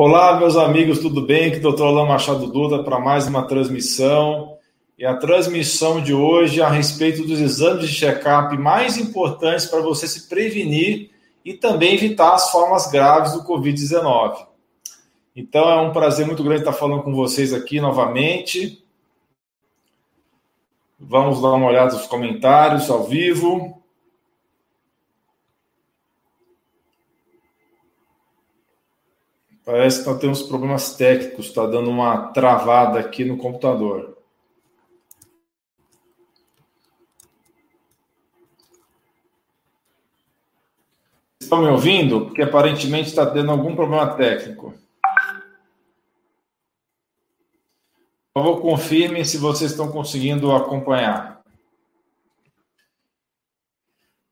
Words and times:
Olá, 0.00 0.38
meus 0.38 0.56
amigos, 0.56 1.00
tudo 1.00 1.22
bem? 1.22 1.48
Aqui 1.48 1.56
é 1.56 1.68
o 1.68 1.72
Dr. 1.72 1.82
Alain 1.82 2.06
Machado 2.06 2.46
Duda 2.46 2.84
para 2.84 3.00
mais 3.00 3.26
uma 3.26 3.42
transmissão. 3.48 4.56
E 4.96 5.04
a 5.04 5.16
transmissão 5.16 6.00
de 6.00 6.14
hoje 6.14 6.60
é 6.60 6.64
a 6.64 6.68
respeito 6.68 7.26
dos 7.26 7.40
exames 7.40 7.88
de 7.88 7.92
check-up 7.92 8.56
mais 8.56 8.96
importantes 8.96 9.66
para 9.66 9.80
você 9.80 10.06
se 10.06 10.28
prevenir 10.28 11.10
e 11.44 11.52
também 11.52 11.94
evitar 11.94 12.32
as 12.34 12.48
formas 12.52 12.88
graves 12.88 13.32
do 13.32 13.42
Covid-19. 13.42 14.46
Então 15.34 15.68
é 15.68 15.80
um 15.80 15.92
prazer 15.92 16.24
muito 16.24 16.44
grande 16.44 16.60
estar 16.60 16.74
falando 16.74 17.02
com 17.02 17.12
vocês 17.12 17.52
aqui 17.52 17.80
novamente. 17.80 18.80
Vamos 20.96 21.42
dar 21.42 21.54
uma 21.54 21.66
olhada 21.66 21.94
nos 21.94 22.06
comentários 22.06 22.88
ao 22.88 23.02
vivo. 23.02 23.77
Parece 29.68 30.02
que 30.02 30.08
nós 30.08 30.18
temos 30.18 30.42
problemas 30.44 30.96
técnicos, 30.96 31.48
está 31.48 31.66
dando 31.66 31.90
uma 31.90 32.32
travada 32.32 32.98
aqui 32.98 33.22
no 33.22 33.36
computador. 33.36 34.16
Estão 41.38 41.60
me 41.60 41.68
ouvindo? 41.68 42.24
Porque 42.24 42.40
aparentemente 42.40 43.10
está 43.10 43.30
tendo 43.30 43.50
algum 43.50 43.76
problema 43.76 44.16
técnico. 44.16 44.72
Por 48.32 48.42
favor, 48.42 48.62
confirmem 48.62 49.22
se 49.22 49.36
vocês 49.36 49.72
estão 49.72 49.92
conseguindo 49.92 50.50
acompanhar. 50.50 51.42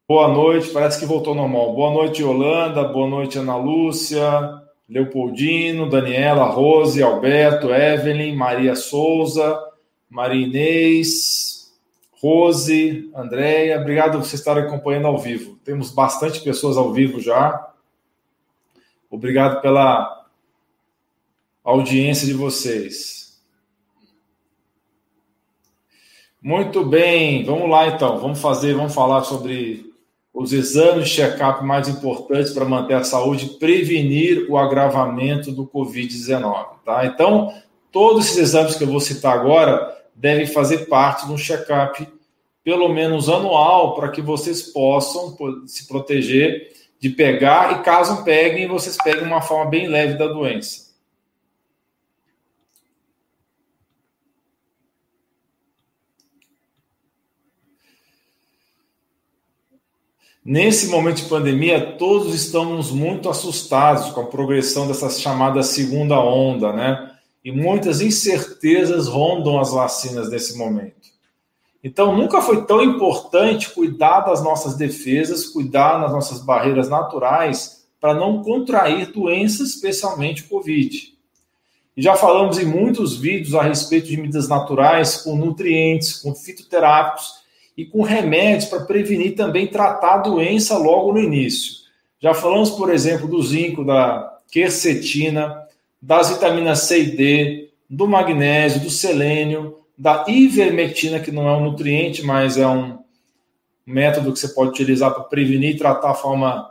Boa 0.09 0.29
noite, 0.29 0.71
parece 0.71 0.99
que 0.99 1.05
voltou 1.05 1.35
normal. 1.35 1.75
Boa 1.75 1.93
noite, 1.93 2.25
Holanda. 2.25 2.85
Boa 2.85 3.07
noite, 3.07 3.37
Ana 3.39 3.59
Lúcia. 3.59 4.65
Leopoldino, 4.89 5.91
Daniela, 5.91 6.45
Rose, 6.45 7.03
Alberto, 7.03 7.73
Evelyn, 7.73 8.37
Maria 8.37 8.77
Souza, 8.77 9.61
Maria 10.09 10.47
Inês, 10.47 11.75
Rose, 12.23 13.11
Andréia. 13.15 13.81
Obrigado 13.81 14.13
por 14.13 14.25
vocês 14.25 14.41
estarem 14.41 14.65
acompanhando 14.65 15.09
ao 15.09 15.19
vivo. 15.19 15.59
Temos 15.65 15.91
bastante 15.91 16.41
pessoas 16.41 16.77
ao 16.77 16.93
vivo 16.93 17.21
já. 17.21 17.73
Obrigado 19.11 19.61
pela 19.61 20.25
audiência 21.65 22.27
de 22.27 22.35
vocês. 22.35 23.43
Muito 26.41 26.85
bem, 26.85 27.45
vamos 27.45 27.69
lá 27.69 27.89
então. 27.89 28.19
Vamos 28.21 28.41
fazer, 28.41 28.75
vamos 28.75 28.95
falar 28.95 29.25
sobre 29.25 29.93
os 30.37 30.53
exames 30.53 31.09
de 31.09 31.15
check-up 31.15 31.65
mais 31.65 31.89
importantes 31.89 32.53
para 32.53 32.67
manter 32.67 32.93
a 32.93 33.03
saúde 33.03 33.57
prevenir 33.59 34.47
o 34.51 34.59
agravamento 34.59 35.51
do 35.51 35.67
Covid-19. 35.67 36.67
Tá? 36.85 37.07
Então, 37.07 37.55
todos 37.91 38.27
esses 38.27 38.37
exames 38.37 38.77
que 38.77 38.85
eu 38.85 38.89
vou 38.89 39.01
citar 39.01 39.33
agora 39.33 39.97
devem 40.15 40.47
fazer 40.47 40.89
parte 40.89 41.27
de 41.27 41.33
um 41.33 41.39
check-up, 41.39 42.07
pelo 42.63 42.87
menos 42.91 43.31
anual, 43.31 43.95
para 43.95 44.11
que 44.11 44.21
vocês 44.21 44.61
possam 44.61 45.35
se 45.67 45.89
proteger 45.89 46.71
de 47.01 47.09
pegar 47.09 47.81
e, 47.81 47.83
caso 47.83 48.23
peguem, 48.23 48.69
vocês 48.69 48.99
peguem 49.03 49.25
uma 49.25 49.41
forma 49.41 49.71
bem 49.71 49.89
leve 49.89 50.19
da 50.19 50.27
doença. 50.27 50.86
Nesse 60.49 60.87
momento 60.87 61.17
de 61.17 61.29
pandemia, 61.29 61.97
todos 61.99 62.33
estamos 62.33 62.93
muito 62.93 63.29
assustados 63.29 64.11
com 64.11 64.21
a 64.21 64.27
progressão 64.27 64.87
dessa 64.87 65.11
chamada 65.11 65.61
segunda 65.65 66.21
onda, 66.21 66.73
né? 66.73 67.11
E 67.45 67.51
muitas 67.51 68.01
incertezas 68.01 69.09
rondam 69.09 69.59
as 69.59 69.73
vacinas 69.73 70.31
nesse 70.31 70.57
momento. 70.57 71.09
Então, 71.83 72.17
nunca 72.17 72.41
foi 72.41 72.65
tão 72.65 72.81
importante 72.81 73.71
cuidar 73.71 74.21
das 74.21 74.41
nossas 74.41 74.77
defesas, 74.77 75.47
cuidar 75.49 75.99
das 75.99 76.13
nossas 76.13 76.41
barreiras 76.41 76.89
naturais 76.89 77.85
para 78.01 78.15
não 78.15 78.41
contrair 78.41 79.11
doenças, 79.11 79.71
especialmente 79.71 80.43
o 80.43 80.49
Covid. 80.49 81.13
E 81.97 82.01
já 82.01 82.15
falamos 82.15 82.57
em 82.57 82.67
muitos 82.67 83.17
vídeos 83.17 83.53
a 83.57 83.63
respeito 83.63 84.07
de 84.07 84.17
medidas 84.17 84.47
naturais 84.47 85.17
com 85.17 85.35
nutrientes, 85.35 86.13
com 86.23 86.33
fitoterápicos 86.37 87.45
e 87.77 87.85
com 87.85 88.03
remédios 88.03 88.67
para 88.67 88.85
prevenir 88.85 89.35
também 89.35 89.67
tratar 89.67 90.15
a 90.15 90.19
doença 90.19 90.79
logo 90.79 91.13
no 91.13 91.21
início. 91.21 91.75
Já 92.21 92.33
falamos, 92.33 92.71
por 92.71 92.93
exemplo, 92.93 93.29
do 93.29 93.43
zinco, 93.43 93.85
da 93.85 94.39
quercetina, 94.51 95.63
das 96.01 96.31
vitaminas 96.31 96.81
C 96.81 97.03
e 97.03 97.17
D, 97.17 97.71
do 97.89 98.09
magnésio, 98.09 98.81
do 98.81 98.91
selênio, 98.91 99.79
da 99.97 100.25
ivermectina, 100.27 101.21
que 101.21 101.31
não 101.31 101.49
é 101.49 101.57
um 101.57 101.65
nutriente, 101.65 102.23
mas 102.23 102.57
é 102.57 102.67
um 102.67 102.99
método 103.85 104.33
que 104.33 104.39
você 104.39 104.49
pode 104.49 104.71
utilizar 104.71 105.13
para 105.13 105.25
prevenir 105.25 105.75
e 105.75 105.79
tratar 105.79 106.11
a 106.11 106.15
forma 106.15 106.71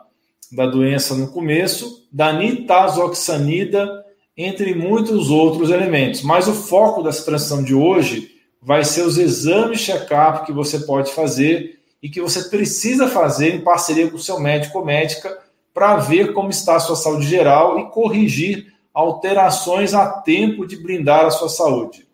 da 0.51 0.65
doença 0.65 1.15
no 1.15 1.27
começo, 1.31 2.07
da 2.11 2.33
nitazoxanida, 2.33 4.03
entre 4.37 4.75
muitos 4.75 5.29
outros 5.29 5.69
elementos. 5.69 6.21
Mas 6.21 6.47
o 6.47 6.53
foco 6.53 7.01
dessa 7.01 7.23
transição 7.23 7.63
de 7.63 7.73
hoje 7.73 8.34
vai 8.65 8.83
ser 8.83 9.03
os 9.03 9.19
exames 9.19 9.79
check-up 9.79 10.43
que 10.43 10.51
você 10.51 10.79
pode 10.79 11.13
fazer 11.13 11.79
e 12.01 12.09
que 12.09 12.19
você 12.19 12.45
precisa 12.45 13.07
fazer 13.07 13.53
em 13.53 13.61
parceria 13.61 14.09
com 14.09 14.15
o 14.15 14.19
seu 14.19 14.39
médico 14.39 14.79
ou 14.79 14.85
médica 14.85 15.37
para 15.71 15.97
ver 15.97 16.33
como 16.33 16.49
está 16.49 16.75
a 16.75 16.79
sua 16.79 16.95
saúde 16.95 17.27
geral 17.27 17.77
e 17.77 17.91
corrigir 17.91 18.73
alterações 18.91 19.93
a 19.93 20.09
tempo 20.09 20.65
de 20.65 20.77
blindar 20.77 21.25
a 21.25 21.29
sua 21.29 21.47
saúde. 21.47 22.07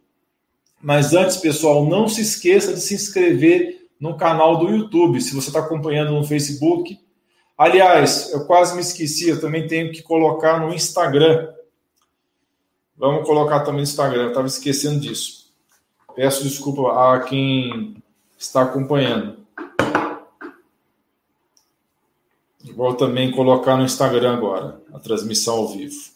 Mas 0.82 1.14
antes, 1.14 1.38
pessoal, 1.38 1.86
não 1.86 2.10
se 2.10 2.20
esqueça 2.20 2.74
de 2.74 2.82
se 2.82 2.96
inscrever 2.96 3.88
no 3.98 4.18
canal 4.18 4.58
do 4.58 4.70
YouTube, 4.70 5.22
se 5.22 5.34
você 5.34 5.48
está 5.48 5.60
acompanhando 5.60 6.12
no 6.12 6.26
Facebook. 6.26 7.00
Aliás, 7.58 8.30
eu 8.34 8.46
quase 8.46 8.76
me 8.76 8.82
esqueci, 8.82 9.30
eu 9.30 9.40
também 9.40 9.68
tenho 9.68 9.92
que 9.92 10.02
colocar 10.02 10.60
no 10.60 10.74
Instagram. 10.74 11.48
Vamos 12.98 13.26
colocar 13.26 13.62
também 13.62 13.84
no 13.84 13.84
Instagram, 13.84 14.24
eu 14.24 14.30
estava 14.30 14.48
esquecendo 14.48 15.00
disso. 15.00 15.41
Peço 16.16 16.44
desculpa 16.44 17.14
a 17.14 17.20
quem 17.22 17.96
está 18.38 18.64
acompanhando. 18.64 19.42
Vou 22.76 22.94
também 22.94 23.32
colocar 23.32 23.76
no 23.76 23.84
Instagram 23.84 24.38
agora 24.38 24.82
a 24.94 25.00
transmissão 25.00 25.56
ao 25.56 25.68
vivo. 25.70 26.12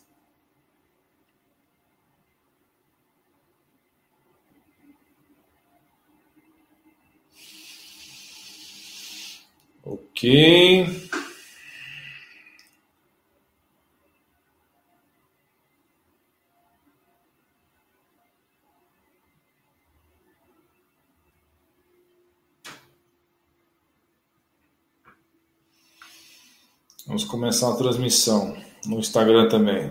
Ok. 9.83 11.04
Vamos 27.15 27.29
começar 27.29 27.69
a 27.69 27.75
transmissão 27.77 28.57
no 28.85 28.99
Instagram 28.99 29.47
também. 29.47 29.89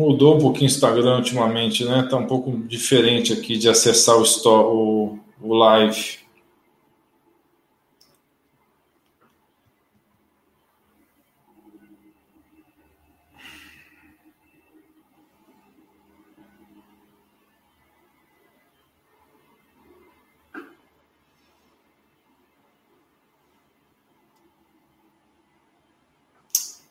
Mudou 0.00 0.36
um 0.36 0.38
pouquinho 0.38 0.64
o 0.64 0.72
Instagram 0.72 1.16
ultimamente, 1.16 1.84
né? 1.84 2.06
Tá 2.08 2.16
um 2.16 2.26
pouco 2.26 2.50
diferente 2.66 3.34
aqui 3.34 3.58
de 3.58 3.68
acessar 3.68 4.16
o, 4.16 4.22
store, 4.22 4.64
o, 4.64 5.18
o 5.42 5.54
live. 5.54 6.18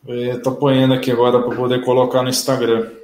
Estou 0.07 0.53
apanhando 0.53 0.93
aqui 0.93 1.11
agora 1.11 1.41
para 1.41 1.55
poder 1.55 1.83
colocar 1.83 2.21
no 2.21 2.29
Instagram. 2.29 2.98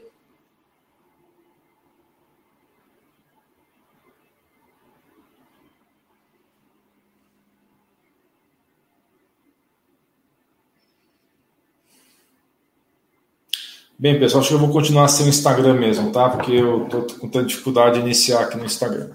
Bem, 14.06 14.20
pessoal, 14.20 14.42
acho 14.42 14.50
que 14.50 14.54
eu 14.54 14.60
vou 14.60 14.70
continuar 14.70 15.08
sem 15.08 15.26
o 15.26 15.30
Instagram 15.30 15.80
mesmo, 15.80 16.12
tá? 16.12 16.30
Porque 16.30 16.52
eu 16.52 16.84
estou 16.84 17.08
com 17.20 17.28
tanta 17.28 17.48
dificuldade 17.48 17.96
de 17.96 18.02
iniciar 18.02 18.42
aqui 18.42 18.56
no 18.56 18.64
Instagram. 18.64 19.10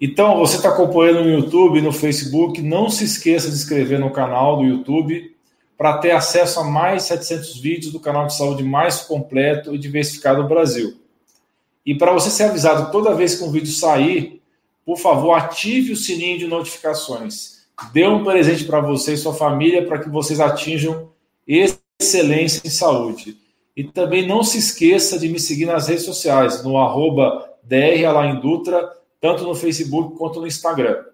Então, 0.00 0.38
você 0.38 0.54
está 0.54 0.68
acompanhando 0.68 1.24
no 1.24 1.30
YouTube, 1.30 1.82
no 1.82 1.90
Facebook, 1.90 2.62
não 2.62 2.88
se 2.88 3.02
esqueça 3.02 3.48
de 3.48 3.56
inscrever 3.56 3.98
no 3.98 4.12
canal 4.12 4.58
do 4.58 4.62
YouTube 4.62 5.34
para 5.76 5.98
ter 5.98 6.12
acesso 6.12 6.60
a 6.60 6.64
mais 6.64 7.02
700 7.02 7.58
vídeos 7.58 7.92
do 7.92 7.98
canal 7.98 8.28
de 8.28 8.36
saúde 8.36 8.62
mais 8.62 9.00
completo 9.00 9.74
e 9.74 9.78
diversificado 9.78 10.44
do 10.44 10.48
Brasil. 10.48 11.00
E 11.84 11.92
para 11.92 12.12
você 12.12 12.30
ser 12.30 12.44
avisado 12.44 12.92
toda 12.92 13.16
vez 13.16 13.34
que 13.34 13.42
um 13.42 13.50
vídeo 13.50 13.72
sair, 13.72 14.40
por 14.86 14.96
favor, 14.96 15.32
ative 15.32 15.90
o 15.90 15.96
sininho 15.96 16.38
de 16.38 16.46
notificações. 16.46 17.64
Dê 17.92 18.06
um 18.06 18.22
presente 18.22 18.62
para 18.62 18.80
você 18.80 19.14
e 19.14 19.16
sua 19.16 19.34
família 19.34 19.84
para 19.84 19.98
que 19.98 20.08
vocês 20.08 20.38
atinjam 20.38 21.08
excelência 22.10 22.62
em 22.64 22.70
saúde. 22.70 23.36
E 23.76 23.84
também 23.84 24.26
não 24.26 24.42
se 24.42 24.58
esqueça 24.58 25.16
de 25.18 25.28
me 25.28 25.38
seguir 25.38 25.66
nas 25.66 25.86
redes 25.88 26.04
sociais, 26.04 26.64
no 26.64 26.76
arroba 26.76 27.48
Dutra, 28.42 28.90
tanto 29.20 29.44
no 29.44 29.54
Facebook 29.54 30.18
quanto 30.18 30.40
no 30.40 30.46
Instagram. 30.46 31.04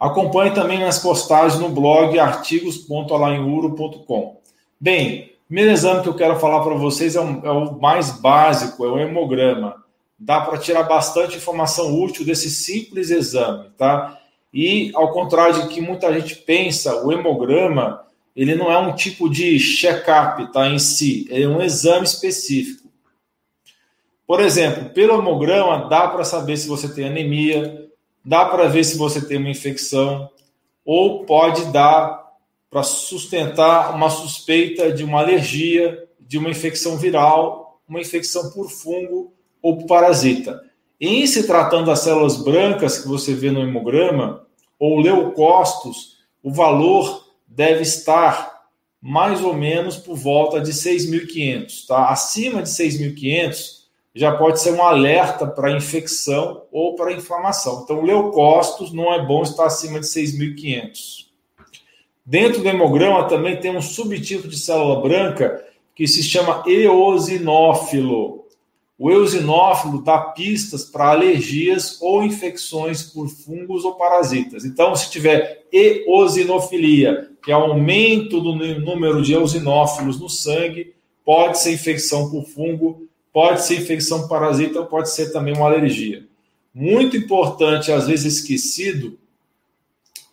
Acompanhe 0.00 0.52
também 0.52 0.78
minhas 0.78 0.98
postagens 0.98 1.60
no 1.60 1.68
blog 1.68 2.18
artigos.alainuro.com. 2.18 4.40
Bem, 4.80 5.34
o 5.44 5.46
primeiro 5.46 5.70
exame 5.70 6.02
que 6.02 6.08
eu 6.08 6.14
quero 6.14 6.40
falar 6.40 6.64
para 6.64 6.74
vocês 6.74 7.14
é, 7.14 7.20
um, 7.20 7.44
é, 7.44 7.50
o 7.50 7.78
mais 7.78 8.18
básico, 8.18 8.84
é 8.84 8.88
o 8.88 8.98
hemograma. 8.98 9.76
Dá 10.18 10.40
para 10.40 10.58
tirar 10.58 10.82
bastante 10.84 11.36
informação 11.36 12.02
útil 12.02 12.24
desse 12.24 12.48
simples 12.50 13.10
exame, 13.10 13.68
tá? 13.76 14.18
E 14.52 14.90
ao 14.94 15.12
contrário 15.12 15.62
de 15.62 15.68
que 15.68 15.80
muita 15.80 16.12
gente 16.12 16.34
pensa, 16.36 17.04
o 17.04 17.12
hemograma 17.12 18.02
ele 18.34 18.54
não 18.54 18.70
é 18.70 18.78
um 18.78 18.94
tipo 18.94 19.28
de 19.28 19.58
check-up 19.58 20.52
tá, 20.52 20.68
em 20.68 20.78
si, 20.78 21.26
é 21.30 21.46
um 21.46 21.60
exame 21.60 22.04
específico. 22.04 22.88
Por 24.26 24.40
exemplo, 24.40 24.90
pelo 24.90 25.18
hemograma 25.18 25.88
dá 25.88 26.08
para 26.08 26.24
saber 26.24 26.56
se 26.56 26.66
você 26.66 26.88
tem 26.88 27.06
anemia, 27.06 27.88
dá 28.24 28.44
para 28.46 28.68
ver 28.68 28.84
se 28.84 28.96
você 28.96 29.20
tem 29.20 29.36
uma 29.36 29.50
infecção, 29.50 30.30
ou 30.84 31.24
pode 31.24 31.66
dar 31.66 32.22
para 32.70 32.82
sustentar 32.82 33.94
uma 33.94 34.08
suspeita 34.08 34.90
de 34.90 35.04
uma 35.04 35.20
alergia, 35.20 36.08
de 36.18 36.38
uma 36.38 36.48
infecção 36.48 36.96
viral, 36.96 37.82
uma 37.86 38.00
infecção 38.00 38.50
por 38.50 38.70
fungo 38.70 39.34
ou 39.60 39.76
por 39.76 39.86
parasita. 39.86 40.62
Em 40.98 41.26
se 41.26 41.46
tratando 41.46 41.86
das 41.86 42.00
células 42.00 42.36
brancas 42.38 42.98
que 42.98 43.08
você 43.08 43.34
vê 43.34 43.50
no 43.50 43.60
hemograma, 43.60 44.46
ou 44.78 45.00
leucócitos, 45.00 46.16
o 46.42 46.50
valor 46.50 47.22
deve 47.54 47.82
estar 47.82 48.62
mais 49.00 49.42
ou 49.42 49.52
menos 49.52 49.96
por 49.96 50.16
volta 50.16 50.60
de 50.60 50.72
6.500, 50.72 51.86
tá? 51.86 52.08
Acima 52.08 52.62
de 52.62 52.68
6.500 52.68 53.82
já 54.14 54.36
pode 54.36 54.60
ser 54.60 54.72
um 54.72 54.82
alerta 54.82 55.46
para 55.46 55.72
infecção 55.72 56.64
ou 56.70 56.94
para 56.94 57.12
inflamação. 57.12 57.82
Então, 57.82 58.02
leucócitos 58.02 58.92
não 58.92 59.12
é 59.12 59.24
bom 59.24 59.42
estar 59.42 59.66
acima 59.66 59.98
de 59.98 60.06
6.500. 60.06 61.26
Dentro 62.24 62.62
do 62.62 62.68
hemograma 62.68 63.24
também 63.24 63.58
tem 63.58 63.76
um 63.76 63.82
subtipo 63.82 64.46
de 64.46 64.58
célula 64.58 65.00
branca 65.00 65.64
que 65.94 66.06
se 66.06 66.22
chama 66.22 66.62
eosinófilo. 66.66 68.41
O 68.98 69.10
eosinófilo 69.10 70.02
dá 70.02 70.18
pistas 70.18 70.84
para 70.84 71.10
alergias 71.10 71.98
ou 72.00 72.22
infecções 72.22 73.02
por 73.02 73.28
fungos 73.28 73.84
ou 73.84 73.94
parasitas. 73.94 74.64
Então, 74.64 74.94
se 74.94 75.10
tiver 75.10 75.66
eosinofilia, 75.72 77.30
que 77.42 77.50
é 77.50 77.54
aumento 77.54 78.40
do 78.40 78.54
número 78.54 79.22
de 79.22 79.32
eosinófilos 79.32 80.20
no 80.20 80.28
sangue, 80.28 80.94
pode 81.24 81.58
ser 81.58 81.72
infecção 81.72 82.30
por 82.30 82.44
fungo, 82.44 83.08
pode 83.32 83.64
ser 83.64 83.78
infecção 83.78 84.28
parasita 84.28 84.80
ou 84.80 84.86
pode 84.86 85.10
ser 85.10 85.32
também 85.32 85.54
uma 85.54 85.66
alergia. 85.66 86.26
Muito 86.74 87.16
importante, 87.16 87.90
às 87.90 88.06
vezes 88.06 88.38
esquecido, 88.38 89.18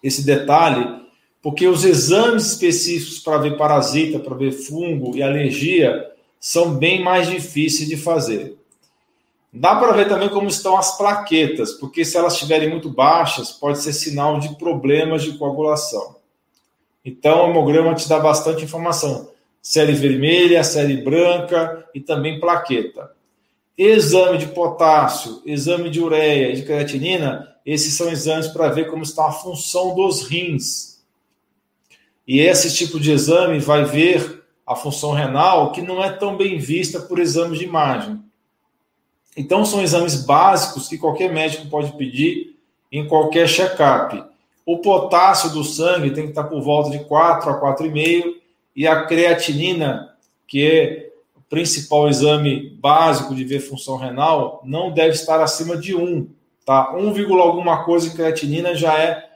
esse 0.04 0.26
detalhe, 0.26 1.00
porque 1.42 1.68
os 1.68 1.84
exames 1.84 2.52
específicos 2.52 3.20
para 3.20 3.38
ver 3.38 3.58
parasita, 3.58 4.20
para 4.20 4.36
ver 4.36 4.52
fungo 4.52 5.16
e 5.16 5.24
alergia 5.24 6.10
são 6.40 6.76
bem 6.76 7.04
mais 7.04 7.28
difíceis 7.28 7.90
de 7.90 7.98
fazer. 7.98 8.58
Dá 9.52 9.76
para 9.76 9.94
ver 9.94 10.08
também 10.08 10.30
como 10.30 10.48
estão 10.48 10.78
as 10.78 10.96
plaquetas, 10.96 11.74
porque 11.74 12.06
se 12.06 12.16
elas 12.16 12.34
estiverem 12.34 12.70
muito 12.70 12.90
baixas, 12.90 13.52
pode 13.52 13.80
ser 13.80 13.94
sinal 13.94 14.40
de 14.40 14.56
problemas 14.56 15.24
de 15.24 15.38
coagulação. 15.38 16.18
Então, 17.04 17.48
o 17.48 17.50
hemograma 17.50 17.96
te 17.96 18.08
dá 18.08 18.20
bastante 18.20 18.64
informação. 18.64 19.32
Série 19.62 19.94
vermelha, 19.94 20.64
série 20.64 20.98
branca 20.98 21.86
e 21.94 22.00
também 22.00 22.40
plaqueta. 22.40 23.12
Exame 23.76 24.38
de 24.38 24.48
potássio, 24.48 25.42
exame 25.46 25.90
de 25.90 26.00
ureia 26.00 26.52
e 26.52 26.56
de 26.56 26.64
creatinina, 26.64 27.56
esses 27.66 27.94
são 27.94 28.10
exames 28.10 28.48
para 28.48 28.70
ver 28.70 28.90
como 28.90 29.04
está 29.04 29.28
a 29.28 29.32
função 29.32 29.96
dos 29.96 30.24
rins. 30.24 31.02
E 32.28 32.40
esse 32.40 32.76
tipo 32.76 33.00
de 33.00 33.12
exame 33.12 33.60
vai 33.60 33.86
ver 33.86 34.39
a 34.70 34.76
função 34.76 35.14
renal, 35.14 35.72
que 35.72 35.82
não 35.82 36.04
é 36.04 36.12
tão 36.12 36.38
bem 36.38 36.60
vista 36.60 37.00
por 37.00 37.18
exames 37.18 37.58
de 37.58 37.66
imagem. 37.66 38.24
Então, 39.36 39.66
são 39.66 39.82
exames 39.82 40.24
básicos 40.24 40.88
que 40.88 40.96
qualquer 40.96 41.34
médico 41.34 41.66
pode 41.66 41.92
pedir 41.94 42.56
em 42.92 43.08
qualquer 43.08 43.48
check-up. 43.48 44.24
O 44.64 44.78
potássio 44.78 45.50
do 45.50 45.64
sangue 45.64 46.12
tem 46.12 46.26
que 46.26 46.30
estar 46.30 46.44
por 46.44 46.62
volta 46.62 46.92
de 46.92 47.04
4 47.06 47.50
a 47.50 47.60
4,5 47.60 48.36
e 48.76 48.86
a 48.86 49.08
creatinina, 49.08 50.14
que 50.48 50.64
é 50.64 51.10
o 51.36 51.42
principal 51.50 52.08
exame 52.08 52.70
básico 52.80 53.34
de 53.34 53.44
ver 53.44 53.62
função 53.62 53.98
renal, 53.98 54.62
não 54.64 54.92
deve 54.92 55.16
estar 55.16 55.42
acima 55.42 55.76
de 55.78 55.96
1. 55.96 56.30
Tá? 56.64 56.96
1, 56.96 57.42
alguma 57.42 57.84
coisa 57.84 58.08
de 58.08 58.16
creatinina 58.16 58.76
já 58.76 59.00
é 59.00 59.29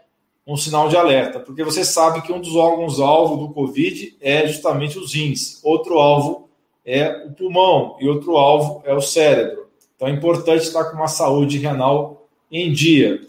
um 0.45 0.57
sinal 0.57 0.89
de 0.89 0.97
alerta, 0.97 1.39
porque 1.39 1.63
você 1.63 1.85
sabe 1.85 2.21
que 2.21 2.33
um 2.33 2.41
dos 2.41 2.55
órgãos-alvo 2.55 3.47
do 3.47 3.53
Covid 3.53 4.17
é 4.19 4.45
justamente 4.45 4.99
os 4.99 5.13
rins, 5.13 5.59
outro 5.63 5.97
alvo 5.97 6.49
é 6.85 7.25
o 7.25 7.31
pulmão 7.31 7.95
e 7.99 8.09
outro 8.09 8.35
alvo 8.35 8.81
é 8.85 8.93
o 8.93 9.01
cérebro. 9.01 9.67
Então 9.95 10.07
é 10.07 10.11
importante 10.11 10.63
estar 10.63 10.85
com 10.85 10.97
uma 10.97 11.07
saúde 11.07 11.57
renal 11.57 12.27
em 12.51 12.71
dia. 12.71 13.21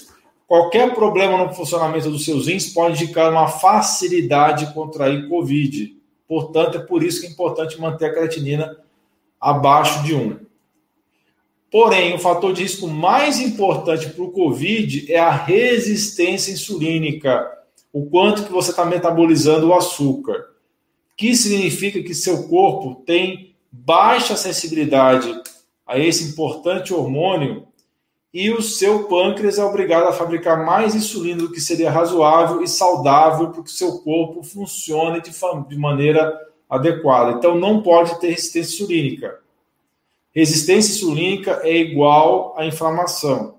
Qualquer 0.46 0.92
problema 0.94 1.38
no 1.38 1.54
funcionamento 1.54 2.10
dos 2.10 2.24
seus 2.24 2.48
rins 2.48 2.72
pode 2.72 3.02
indicar 3.02 3.30
uma 3.30 3.48
facilidade 3.48 4.66
de 4.66 4.74
contrair 4.74 5.28
Covid. 5.28 5.96
Portanto, 6.26 6.78
é 6.78 6.80
por 6.80 7.02
isso 7.02 7.20
que 7.20 7.26
é 7.26 7.30
importante 7.30 7.80
manter 7.80 8.06
a 8.06 8.12
creatinina 8.12 8.76
abaixo 9.40 10.02
de 10.02 10.14
1. 10.14 10.38
Porém, 11.74 12.14
o 12.14 12.20
fator 12.20 12.52
de 12.52 12.62
risco 12.62 12.86
mais 12.86 13.40
importante 13.40 14.08
para 14.10 14.22
o 14.22 14.30
Covid 14.30 15.12
é 15.12 15.18
a 15.18 15.32
resistência 15.32 16.52
insulínica, 16.52 17.50
o 17.92 18.06
quanto 18.06 18.44
que 18.44 18.52
você 18.52 18.70
está 18.70 18.86
metabolizando 18.86 19.66
o 19.66 19.74
açúcar, 19.74 20.50
que 21.16 21.34
significa 21.34 22.00
que 22.00 22.14
seu 22.14 22.46
corpo 22.46 23.02
tem 23.04 23.56
baixa 23.72 24.36
sensibilidade 24.36 25.36
a 25.84 25.98
esse 25.98 26.30
importante 26.30 26.94
hormônio 26.94 27.66
e 28.32 28.52
o 28.52 28.62
seu 28.62 29.08
pâncreas 29.08 29.58
é 29.58 29.64
obrigado 29.64 30.06
a 30.06 30.12
fabricar 30.12 30.64
mais 30.64 30.94
insulina 30.94 31.38
do 31.38 31.50
que 31.50 31.60
seria 31.60 31.90
razoável 31.90 32.62
e 32.62 32.68
saudável 32.68 33.50
para 33.50 33.64
que 33.64 33.72
seu 33.72 33.98
corpo 33.98 34.44
funcione 34.44 35.20
de, 35.20 35.32
de 35.68 35.76
maneira 35.76 36.40
adequada. 36.70 37.32
Então, 37.32 37.58
não 37.58 37.82
pode 37.82 38.20
ter 38.20 38.28
resistência 38.28 38.74
insulínica. 38.74 39.42
Resistência 40.34 40.92
insulínica 40.92 41.60
é 41.62 41.76
igual 41.76 42.54
à 42.58 42.66
inflamação. 42.66 43.54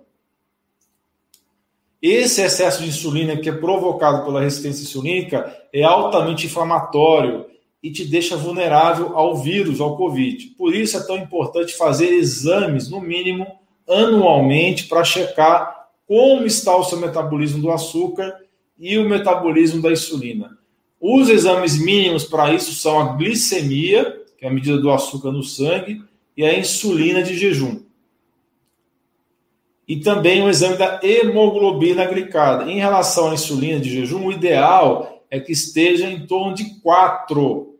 Esse 2.01 2.41
excesso 2.41 2.83
de 2.83 2.89
insulina 2.89 3.37
que 3.37 3.49
é 3.49 3.53
provocado 3.53 4.25
pela 4.25 4.41
resistência 4.41 4.83
insulínica 4.83 5.55
é 5.73 5.83
altamente 5.83 6.45
inflamatório 6.45 7.45
e 7.81 7.91
te 7.91 8.03
deixa 8.03 8.35
vulnerável 8.35 9.17
ao 9.17 9.37
vírus, 9.37 9.79
ao 9.79 9.95
Covid. 9.95 10.47
Por 10.57 10.75
isso 10.75 10.97
é 10.97 11.03
tão 11.03 11.17
importante 11.17 11.73
fazer 11.73 12.09
exames, 12.09 12.89
no 12.89 12.99
mínimo, 12.99 13.47
anualmente, 13.87 14.85
para 14.85 15.03
checar 15.03 15.87
como 16.05 16.45
está 16.45 16.75
o 16.75 16.83
seu 16.83 16.99
metabolismo 16.99 17.61
do 17.61 17.71
açúcar 17.71 18.35
e 18.77 18.97
o 18.97 19.07
metabolismo 19.07 19.81
da 19.81 19.91
insulina. 19.91 20.57
Os 20.99 21.29
exames 21.29 21.79
mínimos 21.79 22.25
para 22.25 22.53
isso 22.53 22.73
são 22.73 22.99
a 22.99 23.13
glicemia, 23.13 24.23
que 24.37 24.45
é 24.45 24.49
a 24.49 24.53
medida 24.53 24.77
do 24.77 24.91
açúcar 24.91 25.31
no 25.31 25.43
sangue, 25.43 26.01
e 26.35 26.43
a 26.43 26.57
insulina 26.57 27.23
de 27.23 27.37
jejum. 27.37 27.83
E 29.87 29.97
também 29.97 30.41
o 30.41 30.49
exame 30.49 30.77
da 30.77 30.99
hemoglobina 31.03 32.05
glicada. 32.05 32.69
Em 32.69 32.79
relação 32.79 33.29
à 33.29 33.33
insulina 33.35 33.79
de 33.79 33.89
jejum, 33.89 34.25
o 34.25 34.31
ideal 34.31 35.23
é 35.29 35.39
que 35.39 35.51
esteja 35.51 36.09
em 36.09 36.25
torno 36.25 36.55
de 36.55 36.79
4 36.81 37.75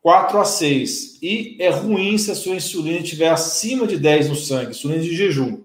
4 0.00 0.38
a 0.38 0.44
6. 0.44 1.18
E 1.20 1.56
é 1.58 1.68
ruim 1.68 2.16
se 2.16 2.30
a 2.30 2.34
sua 2.34 2.56
insulina 2.56 3.00
estiver 3.00 3.28
acima 3.28 3.86
de 3.86 3.98
10 3.98 4.30
no 4.30 4.36
sangue, 4.36 4.70
insulina 4.70 5.02
de 5.02 5.14
jejum. 5.14 5.60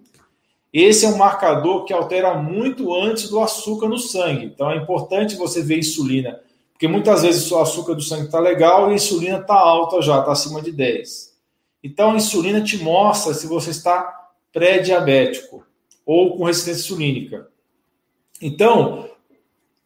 Esse 0.74 1.06
é 1.06 1.08
um 1.08 1.18
marcador 1.18 1.86
que 1.86 1.94
altera 1.94 2.34
muito 2.34 2.94
antes 2.94 3.30
do 3.30 3.40
açúcar 3.40 3.88
no 3.88 4.00
sangue. 4.00 4.48
Então 4.48 4.72
é 4.72 4.76
importante 4.76 5.36
você 5.36 5.62
ver 5.62 5.78
insulina, 5.78 6.42
porque 6.84 6.92
muitas 6.92 7.22
vezes 7.22 7.50
o 7.50 7.60
açúcar 7.60 7.94
do 7.96 8.02
sangue 8.02 8.26
está 8.26 8.42
legal 8.42 8.90
e 8.90 8.92
a 8.92 8.96
insulina 8.96 9.38
está 9.38 9.56
alta 9.56 10.02
já, 10.02 10.20
está 10.20 10.34
acima 10.34 10.62
de 10.62 10.70
10. 10.70 11.34
Então 11.82 12.12
a 12.12 12.16
insulina 12.18 12.62
te 12.62 12.78
mostra 12.78 13.34
se 13.34 13.48
você 13.48 13.70
está 13.70 14.28
pré-diabético 14.52 15.66
ou 16.06 16.36
com 16.36 16.44
resistência 16.44 16.82
insulínica. 16.82 17.48
Então, 18.42 19.10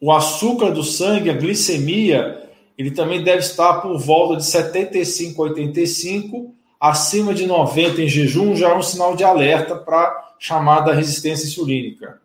o 0.01 0.11
açúcar 0.11 0.71
do 0.71 0.83
sangue, 0.83 1.29
a 1.29 1.33
glicemia, 1.33 2.49
ele 2.75 2.89
também 2.89 3.23
deve 3.23 3.41
estar 3.41 3.75
por 3.75 3.95
volta 3.99 4.37
de 4.37 4.45
75 4.47 5.43
a 5.43 5.49
85, 5.49 6.55
acima 6.79 7.31
de 7.31 7.45
90 7.45 8.01
em 8.01 8.07
jejum 8.07 8.55
já 8.55 8.69
é 8.69 8.75
um 8.75 8.81
sinal 8.81 9.15
de 9.15 9.23
alerta 9.23 9.75
para 9.75 10.33
chamada 10.39 10.95
resistência 10.95 11.45
insulínica 11.45 12.19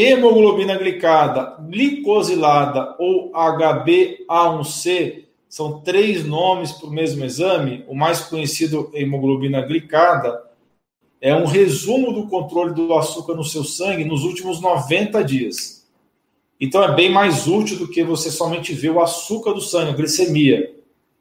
hemoglobina 0.00 0.76
glicada, 0.78 1.56
glicosilada 1.68 2.94
ou 3.00 3.32
HbA1c 3.32 5.24
são 5.48 5.80
três 5.80 6.24
nomes 6.24 6.70
para 6.70 6.88
o 6.88 6.92
mesmo 6.92 7.24
exame. 7.24 7.84
O 7.88 7.96
mais 7.96 8.20
conhecido, 8.20 8.92
hemoglobina 8.94 9.60
glicada, 9.60 10.44
é 11.20 11.34
um 11.34 11.46
resumo 11.46 12.12
do 12.12 12.28
controle 12.28 12.74
do 12.74 12.94
açúcar 12.94 13.34
no 13.34 13.42
seu 13.42 13.64
sangue 13.64 14.04
nos 14.04 14.22
últimos 14.22 14.60
90 14.60 15.24
dias. 15.24 15.84
Então 16.60 16.80
é 16.84 16.94
bem 16.94 17.10
mais 17.10 17.48
útil 17.48 17.78
do 17.78 17.88
que 17.88 18.04
você 18.04 18.30
somente 18.30 18.72
ver 18.72 18.90
o 18.90 19.00
açúcar 19.00 19.52
do 19.52 19.60
sangue, 19.60 19.90
a 19.90 19.96
glicemia. 19.96 20.76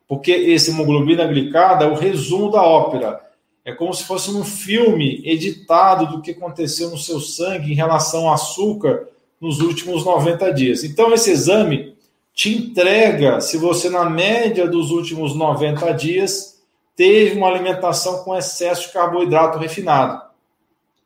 Porque 0.08 0.32
esse 0.32 0.70
hemoglobina 0.70 1.26
glicada 1.26 1.86
é 1.86 1.88
o 1.90 1.96
resumo 1.96 2.52
da 2.52 2.62
ópera 2.62 3.27
é 3.68 3.74
como 3.74 3.94
se 3.94 4.06
fosse 4.06 4.32
um 4.32 4.46
filme 4.46 5.22
editado 5.26 6.08
do 6.08 6.22
que 6.22 6.32
aconteceu 6.32 6.90
no 6.90 6.98
seu 6.98 7.20
sangue 7.20 7.74
em 7.74 7.76
relação 7.76 8.30
ao 8.30 8.34
açúcar 8.34 9.10
nos 9.42 9.60
últimos 9.60 10.06
90 10.06 10.54
dias. 10.54 10.86
Então, 10.86 11.14
esse 11.14 11.32
exame 11.32 11.94
te 12.34 12.58
entrega 12.58 13.42
se 13.42 13.58
você, 13.58 13.90
na 13.90 14.10
média 14.10 14.66
dos 14.66 14.90
últimos 14.90 15.36
90 15.36 15.92
dias, 15.96 16.64
teve 16.96 17.38
uma 17.38 17.50
alimentação 17.50 18.24
com 18.24 18.34
excesso 18.34 18.88
de 18.88 18.94
carboidrato 18.94 19.58
refinado. 19.58 20.22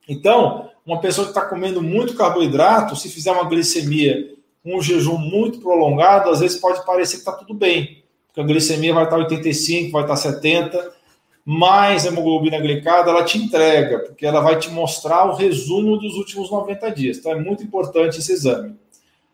Então, 0.08 0.70
uma 0.86 1.00
pessoa 1.00 1.26
que 1.26 1.32
está 1.32 1.44
comendo 1.44 1.82
muito 1.82 2.14
carboidrato, 2.14 2.96
se 2.96 3.10
fizer 3.10 3.32
uma 3.32 3.50
glicemia 3.50 4.36
com 4.64 4.78
um 4.78 4.82
jejum 4.84 5.18
muito 5.18 5.60
prolongado, 5.60 6.30
às 6.30 6.42
vezes 6.42 6.60
pode 6.60 6.86
parecer 6.86 7.14
que 7.14 7.22
está 7.22 7.32
tudo 7.32 7.56
bem, 7.56 8.04
porque 8.28 8.40
a 8.40 8.44
glicemia 8.44 8.94
vai 8.94 9.06
estar 9.06 9.18
85, 9.18 9.92
vai 9.92 10.04
estar 10.04 10.16
70, 10.16 11.01
mais 11.46 12.06
hemoglobina 12.06 12.60
glicada 12.60 13.10
ela 13.10 13.24
te 13.24 13.38
entrega, 13.38 14.00
porque 14.00 14.26
ela 14.26 14.42
vai 14.42 14.60
te 14.60 14.70
mostrar 14.70 15.26
o 15.26 15.36
resumo 15.36 15.98
dos 15.98 16.16
últimos 16.16 16.52
90 16.52 16.90
dias. 16.92 17.18
Então 17.18 17.32
é 17.32 17.40
muito 17.40 17.64
importante 17.64 18.20
esse 18.20 18.32
exame. 18.32 18.76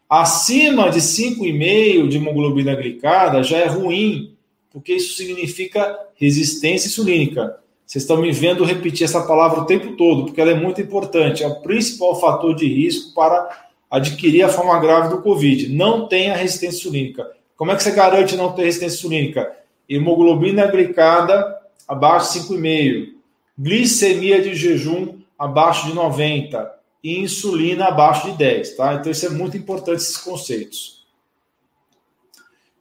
Acima 0.10 0.90
de 0.90 1.00
5,5 1.00 2.08
de 2.08 2.18
hemoglobina 2.18 2.74
glicada 2.76 3.44
já 3.44 3.58
é 3.58 3.68
ruim, 3.68 4.34
porque 4.72 4.94
isso 4.94 5.18
significa 5.18 6.00
resistência 6.16 6.88
insulínica. 6.88 7.60
Vocês 7.86 8.04
estão 8.04 8.18
me 8.18 8.32
vendo 8.32 8.64
repetir 8.64 9.06
essa 9.06 9.22
palavra 9.26 9.62
o 9.62 9.66
tempo 9.66 9.96
todo, 9.98 10.26
porque 10.26 10.40
ela 10.40 10.52
é 10.52 10.56
muito 10.56 10.82
importante. 10.82 11.44
É 11.44 11.48
o 11.48 11.62
principal 11.62 12.20
fator 12.20 12.56
de 12.56 12.68
risco 12.68 13.14
para 13.14 13.68
adquirir 13.90 14.44
a 14.44 14.50
forma 14.50 14.80
grave 14.80 15.10
do 15.10 15.22
Covid. 15.22 15.74
Não 15.74 16.08
tem 16.08 16.30
a 16.30 16.36
resistência 16.36 16.78
insulínica. 16.78 17.30
Como 17.56 17.72
é 17.72 17.76
que 17.76 17.84
você 17.84 17.92
garante 17.92 18.36
não 18.36 18.52
ter 18.52 18.64
resistência 18.64 18.98
insulínica? 18.98 19.52
Hemoglobina 19.90 20.68
glicada 20.68 21.57
abaixo 21.88 22.34
de 22.34 22.48
5,5, 22.48 23.14
glicemia 23.58 24.42
de 24.42 24.56
jejum 24.56 25.20
abaixo 25.38 25.88
de 25.88 25.94
90 25.94 26.74
e 27.04 27.20
insulina 27.20 27.86
abaixo 27.86 28.32
de 28.32 28.38
10, 28.38 28.76
tá? 28.76 28.94
Então 28.94 29.12
isso 29.12 29.26
é 29.26 29.30
muito 29.30 29.58
importante 29.58 30.02
esses 30.02 30.18
conceitos. 30.18 31.06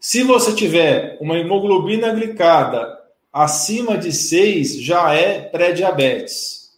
Se 0.00 0.22
você 0.22 0.54
tiver 0.54 1.18
uma 1.20 1.36
hemoglobina 1.36 2.12
glicada 2.12 2.96
acima 3.32 3.98
de 3.98 4.12
6, 4.12 4.80
já 4.80 5.12
é 5.12 5.40
pré-diabetes. 5.40 6.70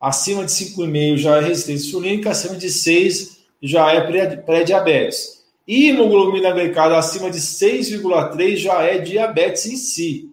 Acima 0.00 0.44
de 0.44 0.52
5,5 0.52 1.16
já 1.16 1.36
é 1.38 1.40
resistência 1.40 1.88
insulínica, 1.88 2.30
acima 2.30 2.54
de 2.56 2.70
6 2.70 3.38
já 3.62 3.90
é 3.92 4.36
pré-diabetes. 4.36 5.44
E 5.66 5.88
hemoglobina 5.88 6.52
glicada 6.52 6.96
acima 6.96 7.30
de 7.30 7.38
6,3 7.38 8.56
já 8.56 8.82
é 8.82 8.98
diabetes 8.98 9.66
em 9.66 9.76
si. 9.76 10.30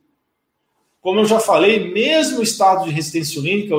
Como 1.04 1.20
eu 1.20 1.26
já 1.26 1.38
falei, 1.38 1.92
mesmo 1.92 2.40
o 2.40 2.44
estado 2.44 2.86
de 2.86 2.90
resistência 2.90 3.34
insulínica 3.38 3.76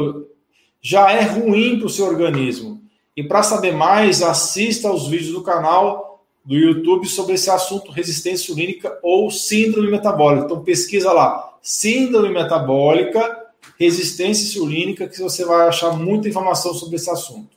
já 0.82 1.10
é 1.10 1.22
ruim 1.22 1.78
para 1.78 1.86
o 1.86 1.90
seu 1.90 2.04
organismo. 2.04 2.82
E 3.16 3.22
para 3.22 3.42
saber 3.42 3.72
mais, 3.72 4.22
assista 4.22 4.88
aos 4.88 5.08
vídeos 5.08 5.32
do 5.32 5.42
canal 5.42 6.22
do 6.44 6.54
YouTube 6.54 7.08
sobre 7.08 7.32
esse 7.32 7.48
assunto, 7.48 7.90
resistência 7.90 8.44
insulínica 8.44 8.98
ou 9.02 9.30
síndrome 9.30 9.90
metabólica. 9.90 10.44
Então 10.44 10.62
pesquisa 10.62 11.10
lá, 11.12 11.56
síndrome 11.62 12.28
metabólica, 12.28 13.46
resistência 13.80 14.44
insulínica, 14.44 15.08
que 15.08 15.18
você 15.22 15.46
vai 15.46 15.66
achar 15.66 15.96
muita 15.96 16.28
informação 16.28 16.74
sobre 16.74 16.96
esse 16.96 17.08
assunto. 17.08 17.56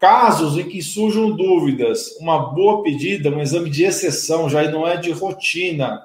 Casos 0.00 0.58
em 0.58 0.68
que 0.68 0.82
surjam 0.82 1.30
dúvidas, 1.30 2.16
uma 2.18 2.50
boa 2.50 2.82
pedida, 2.82 3.30
um 3.30 3.40
exame 3.40 3.70
de 3.70 3.84
exceção, 3.84 4.50
já 4.50 4.68
não 4.68 4.88
é 4.88 4.96
de 4.96 5.12
rotina, 5.12 6.04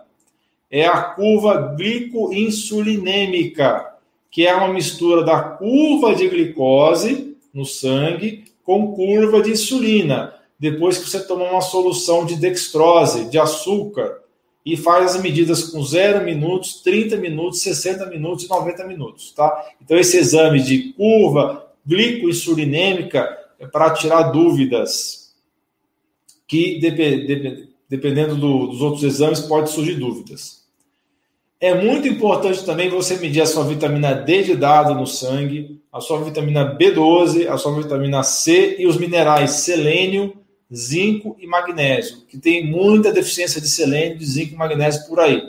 é 0.70 0.86
a 0.86 1.02
curva 1.02 1.74
glicoinsulinêmica, 1.78 3.96
que 4.30 4.46
é 4.46 4.54
uma 4.54 4.74
mistura 4.74 5.24
da 5.24 5.42
curva 5.42 6.14
de 6.14 6.28
glicose 6.28 7.38
no 7.54 7.66
sangue 7.66 8.44
com 8.64 8.94
curva 8.94 9.42
de 9.42 9.52
insulina, 9.52 10.34
depois 10.60 10.98
que 10.98 11.10
você 11.10 11.26
toma 11.26 11.46
uma 11.46 11.62
solução 11.62 12.26
de 12.26 12.36
dextrose, 12.36 13.30
de 13.30 13.40
açúcar, 13.40 14.20
e 14.66 14.76
faz 14.76 15.16
as 15.16 15.22
medidas 15.22 15.64
com 15.64 15.82
0 15.82 16.26
minutos, 16.26 16.82
30 16.82 17.16
minutos, 17.16 17.62
60 17.62 18.06
minutos 18.08 18.44
e 18.44 18.50
90 18.50 18.86
minutos, 18.86 19.32
tá? 19.32 19.66
Então 19.82 19.98
esse 19.98 20.18
exame 20.18 20.62
de 20.62 20.92
curva 20.92 21.72
glicoinsulinêmica 21.86 23.38
é 23.58 23.66
para 23.66 23.92
tirar 23.92 24.24
dúvidas 24.24 25.34
que 26.46 26.78
dependendo 27.90 28.36
do, 28.36 28.68
dos 28.68 28.82
outros 28.82 29.04
exames 29.04 29.40
pode 29.40 29.70
surgir 29.70 29.96
dúvidas. 29.96 30.66
É 31.60 31.74
muito 31.74 32.08
importante 32.08 32.64
também 32.64 32.90
você 32.90 33.18
medir 33.18 33.42
a 33.42 33.46
sua 33.48 33.64
vitamina 33.64 34.14
D 34.14 34.44
de 34.44 34.56
dado 34.56 34.94
no 34.94 35.08
sangue, 35.08 35.82
a 35.92 36.00
sua 36.00 36.24
vitamina 36.24 36.78
B12, 36.78 37.48
a 37.48 37.58
sua 37.58 37.82
vitamina 37.82 38.22
C 38.22 38.76
e 38.78 38.86
os 38.86 38.98
minerais 38.98 39.52
selênio, 39.52 40.38
zinco 40.74 41.36
e 41.40 41.48
magnésio, 41.48 42.26
que 42.28 42.38
tem 42.38 42.64
muita 42.64 43.12
deficiência 43.12 43.60
de 43.60 43.68
selênio, 43.68 44.20
de 44.20 44.26
zinco 44.26 44.54
e 44.54 44.58
magnésio 44.58 45.08
por 45.08 45.20
aí. 45.20 45.42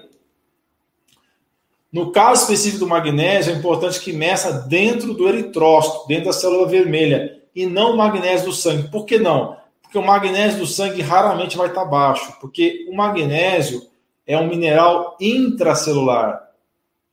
No 1.92 2.10
caso 2.10 2.42
específico 2.42 2.80
do 2.80 2.86
magnésio, 2.86 3.52
é 3.52 3.56
importante 3.56 4.00
que 4.00 4.12
meça 4.12 4.52
dentro 4.52 5.12
do 5.12 5.28
eritrócito, 5.28 6.06
dentro 6.08 6.26
da 6.26 6.32
célula 6.32 6.68
vermelha, 6.68 7.42
e 7.54 7.66
não 7.66 7.92
o 7.92 7.96
magnésio 7.96 8.46
do 8.46 8.52
sangue. 8.52 8.88
Por 8.88 9.04
que 9.04 9.18
não? 9.18 9.57
Porque 9.88 9.98
o 9.98 10.04
magnésio 10.04 10.58
do 10.58 10.66
sangue 10.66 11.00
raramente 11.00 11.56
vai 11.56 11.68
estar 11.68 11.86
baixo, 11.86 12.36
porque 12.42 12.86
o 12.90 12.94
magnésio 12.94 13.88
é 14.26 14.36
um 14.36 14.46
mineral 14.46 15.16
intracelular. 15.18 16.46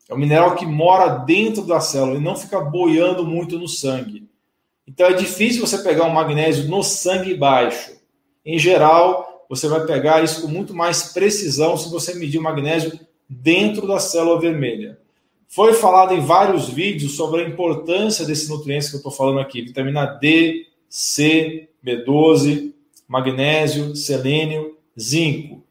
É 0.09 0.13
um 0.13 0.17
mineral 0.17 0.55
que 0.55 0.65
mora 0.65 1.07
dentro 1.07 1.63
da 1.63 1.79
célula 1.79 2.17
e 2.17 2.21
não 2.21 2.35
fica 2.35 2.59
boiando 2.59 3.25
muito 3.25 3.57
no 3.57 3.69
sangue. 3.69 4.27
Então 4.85 5.07
é 5.07 5.13
difícil 5.13 5.65
você 5.65 5.77
pegar 5.77 6.03
um 6.03 6.13
magnésio 6.13 6.67
no 6.67 6.83
sangue 6.83 7.33
baixo. 7.33 7.93
Em 8.45 8.59
geral, 8.59 9.45
você 9.49 9.69
vai 9.69 9.85
pegar 9.85 10.21
isso 10.21 10.41
com 10.41 10.49
muito 10.49 10.73
mais 10.73 11.13
precisão 11.13 11.77
se 11.77 11.89
você 11.89 12.13
medir 12.13 12.39
o 12.39 12.43
magnésio 12.43 12.99
dentro 13.29 13.87
da 13.87 13.99
célula 13.99 14.37
vermelha. 14.37 14.99
Foi 15.47 15.73
falado 15.73 16.13
em 16.13 16.19
vários 16.19 16.67
vídeos 16.67 17.15
sobre 17.15 17.41
a 17.41 17.47
importância 17.47 18.25
desses 18.25 18.49
nutrientes 18.49 18.89
que 18.89 18.95
eu 18.95 18.99
estou 18.99 19.13
falando 19.13 19.39
aqui: 19.39 19.61
vitamina 19.61 20.05
D, 20.05 20.67
C, 20.89 21.69
B12, 21.85 22.73
magnésio, 23.07 23.95
selênio, 23.95 24.77
zinco. 24.99 25.63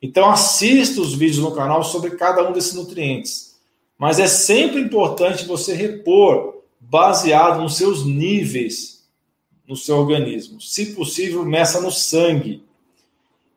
Então 0.00 0.30
assista 0.30 1.00
os 1.00 1.14
vídeos 1.14 1.38
no 1.38 1.52
canal 1.52 1.84
sobre 1.84 2.12
cada 2.12 2.48
um 2.48 2.52
desses 2.52 2.74
nutrientes. 2.74 3.58
Mas 3.98 4.18
é 4.18 4.26
sempre 4.26 4.80
importante 4.80 5.44
você 5.44 5.74
repor 5.74 6.62
baseado 6.80 7.60
nos 7.60 7.76
seus 7.76 8.06
níveis 8.06 9.04
no 9.68 9.76
seu 9.76 9.98
organismo. 9.98 10.60
Se 10.60 10.94
possível, 10.94 11.44
meça 11.44 11.80
no 11.80 11.92
sangue. 11.92 12.64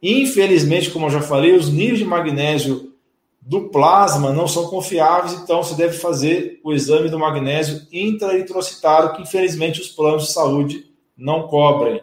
Infelizmente, 0.02 0.92
como 0.92 1.08
eu 1.08 1.10
já 1.10 1.22
falei, 1.22 1.56
os 1.56 1.70
níveis 1.70 2.00
de 2.00 2.06
magnésio 2.06 2.94
do 3.42 3.70
plasma 3.70 4.32
não 4.32 4.48
são 4.48 4.68
confiáveis, 4.68 5.34
então 5.34 5.64
você 5.64 5.76
deve 5.76 5.98
fazer 5.98 6.60
o 6.64 6.72
exame 6.72 7.10
do 7.10 7.18
magnésio 7.18 7.88
intraeritrocitário, 7.92 9.16
que 9.16 9.22
infelizmente 9.22 9.82
os 9.82 9.90
planos 9.90 10.28
de 10.28 10.34
saúde 10.34 10.86
não 11.18 11.48
cobrem. 11.48 12.02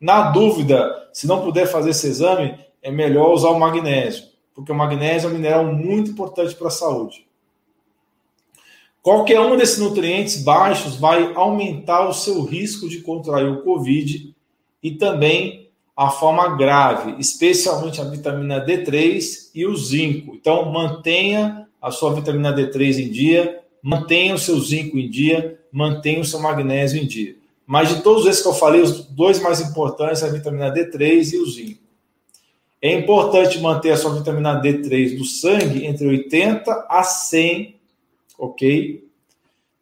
Na 0.00 0.30
dúvida, 0.30 1.08
se 1.12 1.26
não 1.26 1.42
puder 1.42 1.66
fazer 1.66 1.90
esse 1.90 2.06
exame, 2.06 2.58
é 2.82 2.90
melhor 2.90 3.32
usar 3.32 3.50
o 3.50 3.58
magnésio, 3.58 4.24
porque 4.54 4.70
o 4.70 4.74
magnésio 4.74 5.28
é 5.28 5.30
um 5.30 5.34
mineral 5.34 5.64
muito 5.64 6.10
importante 6.10 6.54
para 6.54 6.68
a 6.68 6.70
saúde. 6.70 7.26
Qualquer 9.02 9.40
um 9.40 9.56
desses 9.56 9.78
nutrientes 9.78 10.42
baixos 10.42 10.96
vai 10.96 11.32
aumentar 11.34 12.08
o 12.08 12.12
seu 12.12 12.42
risco 12.42 12.88
de 12.88 13.00
contrair 13.00 13.48
o 13.48 13.62
Covid 13.62 14.34
e 14.82 14.90
também 14.90 15.70
a 15.96 16.10
forma 16.10 16.56
grave, 16.56 17.14
especialmente 17.18 18.00
a 18.00 18.04
vitamina 18.04 18.64
D3 18.64 19.50
e 19.54 19.64
o 19.64 19.76
zinco. 19.76 20.34
Então, 20.34 20.70
mantenha 20.70 21.66
a 21.80 21.90
sua 21.90 22.12
vitamina 22.12 22.52
D3 22.52 22.98
em 23.06 23.10
dia, 23.10 23.60
mantenha 23.80 24.34
o 24.34 24.38
seu 24.38 24.58
zinco 24.60 24.98
em 24.98 25.08
dia, 25.08 25.58
mantenha 25.72 26.20
o 26.20 26.24
seu 26.24 26.40
magnésio 26.40 27.00
em 27.00 27.06
dia. 27.06 27.36
Mas 27.66 27.88
de 27.88 28.02
todos 28.02 28.26
esses 28.26 28.42
que 28.42 28.48
eu 28.48 28.54
falei, 28.54 28.80
os 28.80 29.04
dois 29.06 29.40
mais 29.40 29.60
importantes 29.60 30.20
são 30.20 30.28
a 30.28 30.32
vitamina 30.32 30.72
D3 30.72 31.32
e 31.32 31.38
o 31.38 31.50
zinco. 31.50 31.80
É 32.80 32.92
importante 32.92 33.58
manter 33.58 33.90
a 33.90 33.96
sua 33.96 34.14
vitamina 34.14 34.62
D3 34.62 35.16
do 35.18 35.24
sangue 35.24 35.84
entre 35.84 36.06
80 36.06 36.86
a 36.88 37.02
100, 37.02 37.74
ok? 38.38 39.04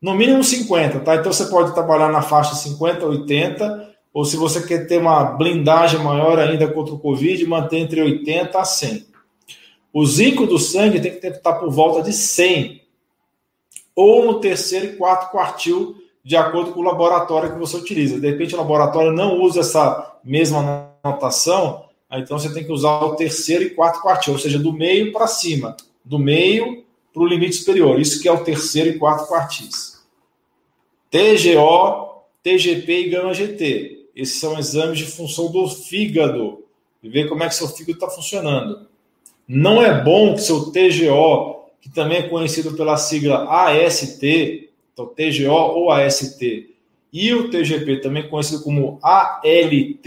No 0.01 0.15
mínimo 0.15 0.43
50, 0.43 1.01
tá? 1.01 1.17
Então 1.17 1.33
você 1.33 1.47
pode 1.47 1.75
trabalhar 1.75 2.11
na 2.11 2.23
faixa 2.23 2.55
50 2.55 3.05
a 3.05 3.09
80, 3.09 3.95
ou 4.13 4.25
se 4.25 4.37
você 4.37 4.65
quer 4.67 4.87
ter 4.87 4.99
uma 4.99 5.25
blindagem 5.25 6.01
maior 6.01 6.39
ainda 6.39 6.69
contra 6.69 6.95
o 6.95 6.99
Covid, 6.99 7.45
manter 7.47 7.79
entre 7.79 8.01
80 8.01 8.59
a 8.59 8.65
100. 8.65 9.07
O 9.93 10.07
zinco 10.07 10.47
do 10.47 10.59
sangue 10.59 11.01
tem 11.01 11.19
que 11.19 11.27
estar 11.27 11.55
por 11.55 11.71
volta 11.71 12.03
de 12.03 12.13
100, 12.13 12.83
ou 13.95 14.25
no 14.25 14.41
terceiro 14.41 14.87
e 14.87 14.97
quarto 14.97 15.31
quartil, 15.31 15.97
de 16.25 16.37
acordo 16.37 16.73
com 16.73 16.81
o 16.81 16.85
laboratório 16.85 17.53
que 17.53 17.59
você 17.59 17.77
utiliza. 17.77 18.19
De 18.19 18.31
repente, 18.31 18.55
o 18.55 18.59
laboratório 18.59 19.13
não 19.13 19.41
usa 19.41 19.61
essa 19.61 20.19
mesma 20.25 20.91
anotação, 21.03 21.85
então 22.11 22.39
você 22.39 22.53
tem 22.53 22.65
que 22.65 22.73
usar 22.73 23.05
o 23.05 23.15
terceiro 23.15 23.65
e 23.65 23.71
quarto 23.71 24.01
quartil, 24.01 24.33
ou 24.33 24.39
seja, 24.39 24.59
do 24.59 24.73
meio 24.73 25.13
para 25.13 25.27
cima, 25.27 25.77
do 26.03 26.19
meio 26.19 26.85
para 27.13 27.23
o 27.23 27.27
limite 27.27 27.57
superior. 27.57 28.01
Isso 28.01 28.23
que 28.23 28.29
é 28.29 28.33
o 28.33 28.43
terceiro 28.43 28.91
e 28.91 28.99
quarto 28.99 29.29
quartis. 29.29 30.03
TGO, 31.11 32.23
TGP 32.43 32.93
e 32.93 33.11
gama 33.11 33.35
GT. 33.35 34.09
Esses 34.17 34.41
são 34.41 34.59
exames 34.59 34.99
de 34.99 35.07
função 35.07 35.51
do 35.51 35.69
fígado. 35.69 36.65
E 37.03 37.09
ver 37.09 37.29
como 37.29 37.43
é 37.43 37.49
que 37.49 37.55
seu 37.55 37.69
fígado 37.69 37.99
está 37.99 38.09
funcionando. 38.09 38.89
Não 39.47 39.83
é 39.83 40.03
bom 40.03 40.35
que 40.35 40.41
seu 40.41 40.73
TGO, 40.73 41.67
que 41.81 41.91
também 41.91 42.19
é 42.19 42.29
conhecido 42.29 42.73
pela 42.73 42.97
sigla 42.97 43.47
AST, 43.49 44.71
então 44.95 45.07
TGO 45.07 45.53
ou 45.53 45.91
AST, 45.91 46.41
e 47.13 47.35
o 47.35 47.51
TGP, 47.51 47.99
também 47.99 48.29
conhecido 48.29 48.63
como 48.63 48.99
ALT, 49.03 50.03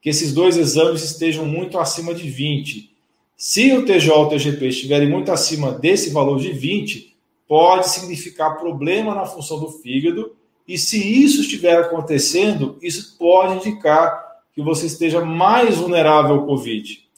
que 0.00 0.08
esses 0.08 0.32
dois 0.32 0.56
exames 0.56 1.04
estejam 1.04 1.44
muito 1.44 1.78
acima 1.78 2.14
de 2.14 2.28
20. 2.28 2.90
Se 3.36 3.72
o 3.72 3.84
TGO 3.84 4.12
ou 4.14 4.26
o 4.26 4.28
TGP 4.28 4.68
estiverem 4.68 5.08
muito 5.08 5.30
acima 5.30 5.72
desse 5.72 6.10
valor 6.10 6.40
de 6.40 6.52
20, 6.52 7.16
pode 7.46 7.88
significar 7.88 8.58
problema 8.58 9.14
na 9.14 9.26
função 9.26 9.60
do 9.60 9.68
fígado 9.68 10.34
e 10.66 10.78
se 10.78 10.98
isso 10.98 11.40
estiver 11.40 11.78
acontecendo, 11.78 12.78
isso 12.80 13.16
pode 13.18 13.54
indicar 13.56 14.24
que 14.54 14.62
você 14.62 14.86
esteja 14.86 15.24
mais 15.24 15.76
vulnerável 15.76 16.36
ao 16.36 16.46
Covid. 16.46 17.08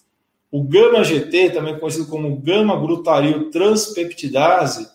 O 0.51 0.63
gama-GT, 0.63 1.51
também 1.51 1.79
conhecido 1.79 2.07
como 2.07 2.37
gama-glutaril 2.37 3.51
transpeptidase, 3.51 4.89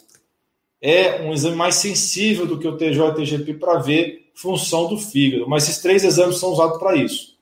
é 0.81 1.21
um 1.21 1.33
exame 1.33 1.55
mais 1.55 1.75
sensível 1.75 2.45
do 2.45 2.59
que 2.59 2.67
o 2.67 2.77
TJ 2.77 3.09
e 3.09 3.13
TGP 3.15 3.53
para 3.55 3.79
ver 3.79 4.29
função 4.33 4.87
do 4.87 4.97
fígado, 4.97 5.49
mas 5.49 5.63
esses 5.63 5.81
três 5.81 6.03
exames 6.03 6.37
são 6.37 6.51
usados 6.51 6.77
para 6.77 6.95
isso. 6.95 7.35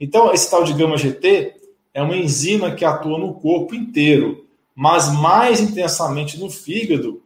Então, 0.00 0.32
esse 0.32 0.50
tal 0.50 0.64
de 0.64 0.72
gama-GT 0.72 1.54
é 1.94 2.02
uma 2.02 2.16
enzima 2.16 2.74
que 2.74 2.84
atua 2.84 3.18
no 3.18 3.34
corpo 3.34 3.74
inteiro, 3.74 4.46
mas 4.74 5.12
mais 5.12 5.60
intensamente 5.60 6.38
no 6.40 6.50
fígado 6.50 7.22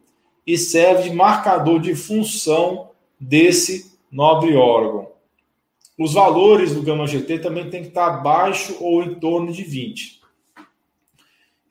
e 0.47 0.59
serve 0.59 1.09
de 1.09 1.15
marcador 1.15 1.81
de 1.81 1.95
função 1.95 2.91
desse 3.19 3.93
nobre 4.11 4.55
órgão. 4.57 5.09
Os 5.99 6.13
valores 6.13 6.75
do 6.75 6.83
gama 6.83 7.07
GT 7.07 7.39
também 7.39 7.71
tem 7.71 7.83
que 7.83 7.89
estar 7.89 8.07
abaixo 8.07 8.77
ou 8.81 9.03
em 9.03 9.15
torno 9.15 9.53
de 9.53 9.63
20. 9.63 10.21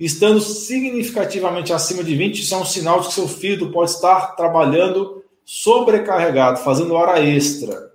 Estando 0.03 0.41
significativamente 0.41 1.71
acima 1.71 2.03
de 2.03 2.13
20, 2.13 2.41
isso 2.41 2.53
é 2.53 2.57
um 2.57 2.65
sinal 2.65 2.99
de 2.99 3.07
que 3.07 3.13
seu 3.13 3.25
fígado 3.25 3.71
pode 3.71 3.91
estar 3.91 4.35
trabalhando 4.35 5.23
sobrecarregado, 5.45 6.59
fazendo 6.59 6.93
hora 6.93 7.23
extra. 7.23 7.89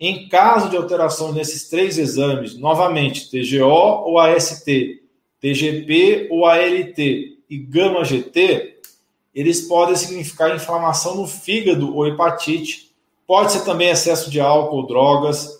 Em 0.00 0.28
caso 0.28 0.68
de 0.68 0.76
alteração 0.76 1.32
nesses 1.32 1.68
três 1.68 1.98
exames, 1.98 2.58
novamente, 2.58 3.30
TGO 3.30 3.64
ou 3.64 4.18
AST, 4.18 4.66
TGP 5.40 6.26
ou 6.32 6.46
ALT 6.46 6.98
e 6.98 7.56
gama 7.56 8.04
GT, 8.04 8.80
eles 9.32 9.60
podem 9.60 9.94
significar 9.94 10.52
inflamação 10.52 11.14
no 11.14 11.28
fígado 11.28 11.94
ou 11.94 12.08
hepatite, 12.08 12.86
Pode 13.26 13.52
ser 13.52 13.64
também 13.64 13.88
excesso 13.88 14.30
de 14.30 14.40
álcool, 14.40 14.86
drogas, 14.86 15.55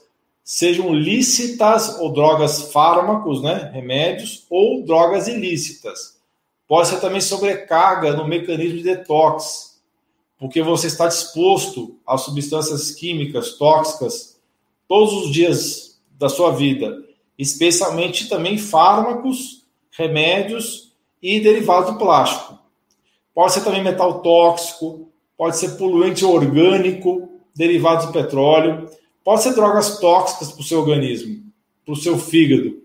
sejam 0.47 0.95
lícitas 0.95 1.99
ou 1.99 2.13
drogas 2.13 2.71
fármacos, 2.71 3.43
né, 3.43 3.69
remédios, 3.75 4.47
ou 4.49 4.85
drogas 4.85 5.27
ilícitas. 5.27 6.21
Pode 6.69 6.87
ser 6.87 7.01
também 7.01 7.21
sobrecarga 7.21 8.13
no 8.13 8.29
mecanismo 8.29 8.79
de 8.79 8.85
detox, 8.85 9.83
porque 10.39 10.63
você 10.63 10.87
está 10.87 11.09
disposto 11.09 11.99
a 12.07 12.17
substâncias 12.17 12.93
químicas 12.93 13.55
tóxicas 13.55 14.41
todos 14.87 15.13
os 15.15 15.33
dias 15.33 16.01
da 16.17 16.29
sua 16.29 16.53
vida, 16.53 16.97
especialmente 17.37 18.29
também 18.29 18.57
fármacos, 18.57 19.67
remédios 19.91 20.93
e 21.21 21.41
derivados 21.41 21.93
do 21.93 21.99
plástico. 21.99 22.57
Pode 23.35 23.53
ser 23.53 23.65
também 23.65 23.83
metal 23.83 24.23
tóxico, 24.23 25.09
pode 25.37 25.57
ser 25.57 25.71
poluente 25.71 26.25
orgânico, 26.25 27.29
derivados 27.53 28.07
do 28.07 28.13
petróleo, 28.13 28.89
pode 29.27 29.43
ser 29.43 29.55
drogas 29.55 29.99
tóxicas 29.99 30.53
para 30.53 30.61
o 30.61 30.65
seu 30.65 30.79
organismo, 30.79 31.43
para 31.85 31.95
o 31.95 31.97
seu 31.97 32.17
fígado. 32.17 32.81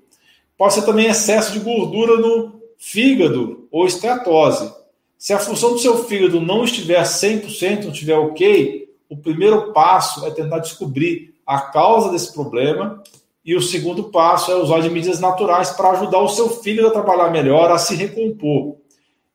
Pode 0.58 0.74
ser 0.74 0.82
também 0.82 1.06
excesso 1.06 1.54
de 1.54 1.60
gordura 1.60 2.18
no 2.18 2.60
fígado 2.80 3.68
ou 3.72 3.86
esteatose. 3.86 4.74
Se 5.20 5.34
a 5.34 5.38
função 5.38 5.74
do 5.74 5.78
seu 5.78 6.04
fígado 6.06 6.42
não 6.42 6.64
estiver 6.64 7.04
100%, 7.04 7.84
não 7.84 7.92
estiver 7.92 8.18
ok, 8.18 8.90
o 9.08 9.16
primeiro 9.16 9.72
passo 9.72 10.26
é 10.26 10.32
tentar 10.32 10.58
descobrir 10.58 11.36
a 11.46 11.62
causa 11.62 12.10
desse 12.10 12.34
problema 12.34 13.04
e 13.46 13.56
o 13.56 13.62
segundo 13.62 14.06
passo 14.06 14.52
é 14.52 14.56
usar 14.56 14.80
de 14.80 14.90
medidas 14.90 15.20
naturais 15.20 15.70
para 15.70 15.92
ajudar 15.92 16.22
o 16.22 16.30
seu 16.30 16.50
fígado 16.50 16.88
a 16.88 16.92
trabalhar 16.92 17.30
melhor, 17.30 17.70
a 17.70 17.78
se 17.78 17.94
recompor. 17.94 18.78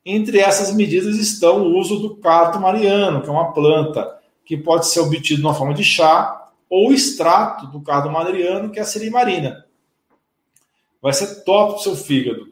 Entre 0.05 0.39
essas 0.39 0.75
medidas 0.75 1.15
estão 1.15 1.61
o 1.61 1.77
uso 1.77 1.99
do 1.99 2.17
carto 2.17 2.59
mariano, 2.59 3.21
que 3.21 3.29
é 3.29 3.31
uma 3.31 3.53
planta 3.53 4.13
que 4.43 4.57
pode 4.57 4.87
ser 4.87 4.99
obtido 4.99 5.41
na 5.41 5.53
forma 5.53 5.73
de 5.73 5.85
chá, 5.85 6.46
ou 6.69 6.91
extrato 6.91 7.67
do 7.67 7.81
cardo 7.81 8.09
madriano, 8.09 8.69
que 8.69 8.79
é 8.79 8.81
a 8.81 8.85
silimarina. 8.85 9.65
Vai 11.01 11.13
ser 11.13 11.43
top 11.43 11.73
para 11.73 11.79
o 11.79 11.83
seu 11.83 11.95
fígado. 11.95 12.51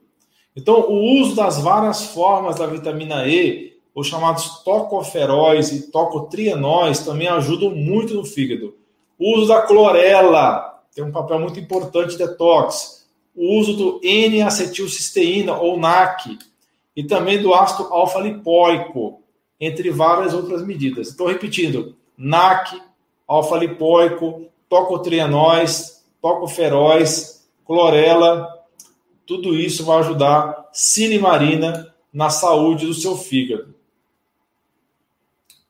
Então, 0.55 0.89
o 0.89 1.21
uso 1.21 1.35
das 1.35 1.59
várias 1.59 2.05
formas 2.05 2.57
da 2.57 2.65
vitamina 2.65 3.27
E, 3.27 3.77
os 3.93 4.07
chamados 4.07 4.63
tocoferóis 4.63 5.71
e 5.71 5.91
tocotrienóis, 5.91 6.99
também 6.99 7.27
ajudam 7.27 7.71
muito 7.71 8.13
no 8.13 8.23
fígado. 8.23 8.75
O 9.17 9.37
uso 9.37 9.47
da 9.47 9.61
clorela 9.61 10.81
tem 10.93 11.03
um 11.03 11.11
papel 11.11 11.39
muito 11.39 11.59
importante 11.59 12.11
de 12.11 12.17
detox. 12.17 13.05
O 13.35 13.59
uso 13.59 13.73
do 13.73 13.99
N-acetilcisteína, 14.01 15.57
ou 15.57 15.77
NAC, 15.77 16.37
e 16.95 17.03
também 17.03 17.41
do 17.41 17.53
ácido 17.53 17.93
alfa-lipóico 17.93 19.21
entre 19.59 19.89
várias 19.89 20.33
outras 20.33 20.65
medidas. 20.65 21.09
Estou 21.09 21.27
repetindo: 21.27 21.95
NAC, 22.17 22.81
alfa-lipoico, 23.27 24.45
tocotrienóis, 24.69 26.03
tocoferóis, 26.21 27.47
clorela, 27.65 28.47
tudo 29.25 29.55
isso 29.55 29.83
vai 29.83 29.99
ajudar 29.99 30.69
silimarina 30.71 31.93
na 32.13 32.29
saúde 32.29 32.85
do 32.85 32.93
seu 32.93 33.17
fígado. 33.17 33.73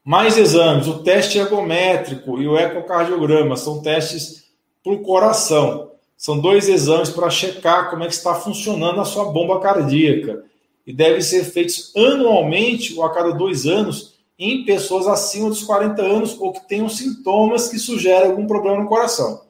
Mais 0.03 0.37
exames: 0.37 0.87
o 0.87 1.01
teste 1.01 1.39
ergométrico 1.39 2.41
e 2.41 2.47
o 2.47 2.57
ecocardiograma 2.57 3.55
são 3.55 3.81
testes 3.81 4.45
para 4.83 4.93
o 4.93 5.01
coração. 5.01 5.91
São 6.17 6.39
dois 6.39 6.69
exames 6.69 7.09
para 7.09 7.29
checar 7.29 7.89
como 7.89 8.03
é 8.03 8.07
que 8.07 8.13
está 8.13 8.35
funcionando 8.35 9.01
a 9.01 9.05
sua 9.05 9.25
bomba 9.25 9.59
cardíaca 9.59 10.45
e 10.85 10.93
devem 10.93 11.21
ser 11.21 11.43
feitos 11.43 11.91
anualmente 11.95 12.95
ou 12.95 13.03
a 13.03 13.13
cada 13.13 13.31
dois 13.31 13.65
anos 13.65 14.14
em 14.37 14.65
pessoas 14.65 15.07
acima 15.07 15.49
dos 15.49 15.63
40 15.63 16.01
anos 16.01 16.37
ou 16.39 16.51
que 16.51 16.67
tenham 16.67 16.89
sintomas 16.89 17.69
que 17.69 17.79
sugerem 17.79 18.29
algum 18.29 18.45
problema 18.45 18.81
no 18.81 18.89
coração. 18.89 19.43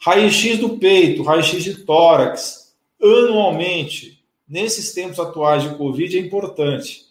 Raio-X 0.00 0.58
do 0.58 0.78
peito, 0.78 1.22
raio-X 1.22 1.64
de 1.64 1.74
tórax, 1.84 2.74
anualmente, 3.02 4.22
nesses 4.48 4.92
tempos 4.92 5.18
atuais 5.18 5.62
de 5.62 5.74
Covid, 5.76 6.16
é 6.16 6.20
importante. 6.20 7.06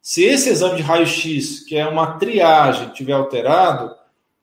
Se 0.00 0.24
esse 0.24 0.48
exame 0.48 0.76
de 0.76 0.82
raio-X, 0.82 1.64
que 1.64 1.76
é 1.76 1.86
uma 1.86 2.18
triagem, 2.18 2.90
tiver 2.90 3.12
alterado, 3.12 3.94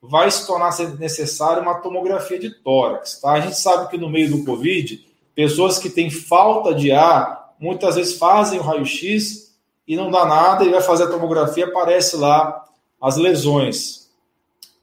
vai 0.02 0.30
se 0.30 0.46
tornar 0.46 0.78
necessário 1.00 1.62
uma 1.62 1.76
tomografia 1.76 2.38
de 2.38 2.50
tórax. 2.50 3.22
Tá? 3.22 3.32
A 3.32 3.40
gente 3.40 3.58
sabe 3.58 3.90
que 3.90 3.98
no 3.98 4.10
meio 4.10 4.30
do 4.30 4.44
Covid, 4.44 5.06
pessoas 5.34 5.80
que 5.80 5.90
têm 5.90 6.10
falta 6.10 6.76
de 6.76 6.92
ar 6.92 7.56
muitas 7.60 7.96
vezes 7.96 8.18
fazem 8.18 8.60
o 8.60 8.62
raio-x 8.62 9.43
e 9.88 9.96
não 9.96 10.10
dá 10.10 10.26
nada, 10.26 10.64
e 10.64 10.70
vai 10.70 10.82
fazer 10.82 11.04
a 11.04 11.10
tomografia, 11.10 11.66
aparece 11.66 12.16
lá 12.16 12.66
as 13.02 13.18
lesões 13.18 14.10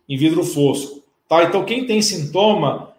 em 0.09 0.17
vidro 0.17 0.45
fosco. 0.45 1.03
Tá? 1.29 1.45
Então, 1.45 1.65
quem 1.65 1.87
tem 1.87 2.03
sintoma 2.03 2.93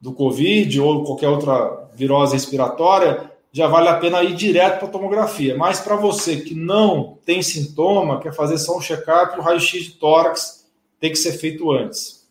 do 0.00 0.12
Covid 0.12 0.80
ou 0.80 1.04
qualquer 1.04 1.28
outra 1.28 1.88
virose 1.94 2.34
respiratória, 2.34 3.30
já 3.52 3.68
vale 3.68 3.88
a 3.88 3.98
pena 3.98 4.22
ir 4.22 4.34
direto 4.34 4.78
para 4.78 4.88
a 4.88 4.90
tomografia. 4.90 5.56
Mas 5.56 5.78
para 5.78 5.94
você 5.94 6.38
que 6.38 6.54
não 6.54 7.18
tem 7.24 7.42
sintoma, 7.42 8.20
quer 8.20 8.34
fazer 8.34 8.58
só 8.58 8.76
um 8.76 8.80
check-up, 8.80 9.38
o 9.38 9.42
raio-x 9.42 9.84
de 9.84 9.90
tórax 9.92 10.66
tem 10.98 11.10
que 11.10 11.18
ser 11.18 11.32
feito 11.32 11.70
antes. 11.70 12.26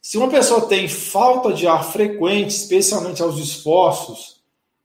Se 0.00 0.16
uma 0.16 0.28
pessoa 0.28 0.68
tem 0.68 0.88
falta 0.88 1.52
de 1.52 1.66
ar 1.66 1.84
frequente, 1.84 2.50
especialmente 2.50 3.22
aos 3.22 3.38
esforços, 3.38 4.37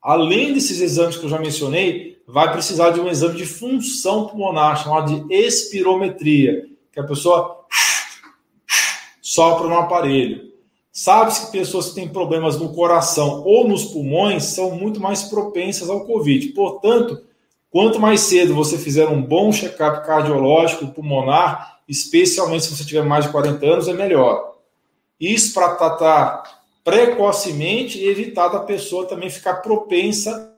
além 0.03 0.53
desses 0.53 0.81
exames 0.81 1.15
que 1.15 1.25
eu 1.25 1.29
já 1.29 1.39
mencionei, 1.39 2.21
vai 2.27 2.51
precisar 2.51 2.91
de 2.91 2.99
um 2.99 3.09
exame 3.09 3.37
de 3.37 3.45
função 3.45 4.27
pulmonar, 4.27 4.83
chamado 4.83 5.27
de 5.27 5.33
espirometria, 5.33 6.67
que 6.91 6.99
a 6.99 7.03
pessoa 7.03 7.65
sopra 9.21 9.67
no 9.67 9.75
aparelho. 9.75 10.51
Sabe-se 10.91 11.47
que 11.47 11.57
pessoas 11.57 11.89
que 11.89 11.95
têm 11.95 12.07
problemas 12.07 12.59
no 12.59 12.71
coração 12.71 13.41
ou 13.43 13.67
nos 13.67 13.85
pulmões 13.85 14.43
são 14.43 14.71
muito 14.71 14.99
mais 14.99 15.23
propensas 15.23 15.89
ao 15.89 16.05
Covid. 16.05 16.49
Portanto, 16.49 17.23
quanto 17.71 17.99
mais 17.99 18.21
cedo 18.21 18.53
você 18.53 18.77
fizer 18.77 19.07
um 19.07 19.19
bom 19.19 19.51
check-up 19.51 20.05
cardiológico 20.05 20.87
pulmonar, 20.87 21.79
especialmente 21.87 22.65
se 22.65 22.75
você 22.75 22.85
tiver 22.85 23.03
mais 23.03 23.25
de 23.25 23.31
40 23.31 23.65
anos, 23.65 23.87
é 23.87 23.93
melhor. 23.93 24.53
Isso 25.19 25.53
para 25.53 25.75
tratar 25.75 26.62
precocemente 26.83 27.97
e 27.97 28.07
evitar 28.07 28.49
da 28.49 28.59
pessoa 28.59 29.07
também 29.07 29.29
ficar 29.29 29.55
propensa 29.55 30.53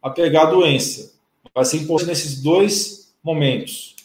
a 0.00 0.10
pegar 0.10 0.42
a 0.42 0.50
doença. 0.50 1.14
Vai 1.54 1.64
ser 1.64 1.78
importante 1.78 2.08
nesses 2.08 2.42
dois 2.42 3.14
momentos. 3.22 3.96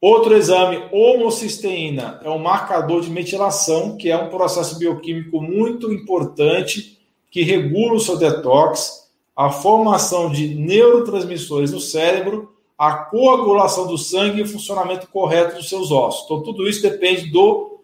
Outro 0.00 0.36
exame, 0.36 0.82
homocisteína, 0.92 2.20
é 2.22 2.28
um 2.28 2.38
marcador 2.38 3.00
de 3.00 3.10
metilação, 3.10 3.96
que 3.96 4.10
é 4.10 4.16
um 4.16 4.28
processo 4.28 4.78
bioquímico 4.78 5.40
muito 5.40 5.90
importante 5.90 6.98
que 7.30 7.42
regula 7.42 7.94
o 7.94 8.00
seu 8.00 8.18
detox, 8.18 9.10
a 9.34 9.50
formação 9.50 10.30
de 10.30 10.54
neurotransmissores 10.54 11.72
no 11.72 11.80
cérebro, 11.80 12.52
a 12.76 12.94
coagulação 12.94 13.86
do 13.86 13.96
sangue 13.96 14.40
e 14.40 14.42
o 14.42 14.48
funcionamento 14.48 15.08
correto 15.08 15.56
dos 15.56 15.68
seus 15.68 15.90
ossos. 15.90 16.24
Então, 16.26 16.42
tudo 16.42 16.68
isso 16.68 16.82
depende 16.82 17.30
do, 17.30 17.80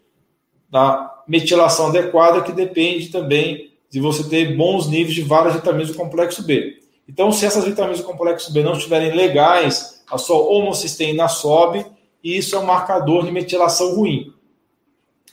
da 0.69 1.20
metilação 1.31 1.87
adequada, 1.87 2.43
que 2.43 2.51
depende 2.51 3.07
também 3.07 3.71
de 3.89 4.01
você 4.01 4.29
ter 4.29 4.57
bons 4.57 4.89
níveis 4.89 5.15
de 5.15 5.23
várias 5.23 5.55
vitaminas 5.55 5.87
do 5.87 5.95
complexo 5.95 6.43
B. 6.43 6.81
Então, 7.09 7.31
se 7.31 7.47
essas 7.47 7.65
vitaminas 7.65 8.01
do 8.01 8.05
complexo 8.05 8.53
B 8.53 8.65
não 8.65 8.73
estiverem 8.73 9.15
legais, 9.15 10.03
a 10.11 10.19
sua 10.19 10.39
homocisteína 10.39 11.29
sobe 11.29 11.87
e 12.23 12.37
isso 12.37 12.57
é 12.57 12.59
um 12.59 12.67
marcador 12.67 13.25
de 13.25 13.31
metilação 13.31 13.95
ruim. 13.95 14.33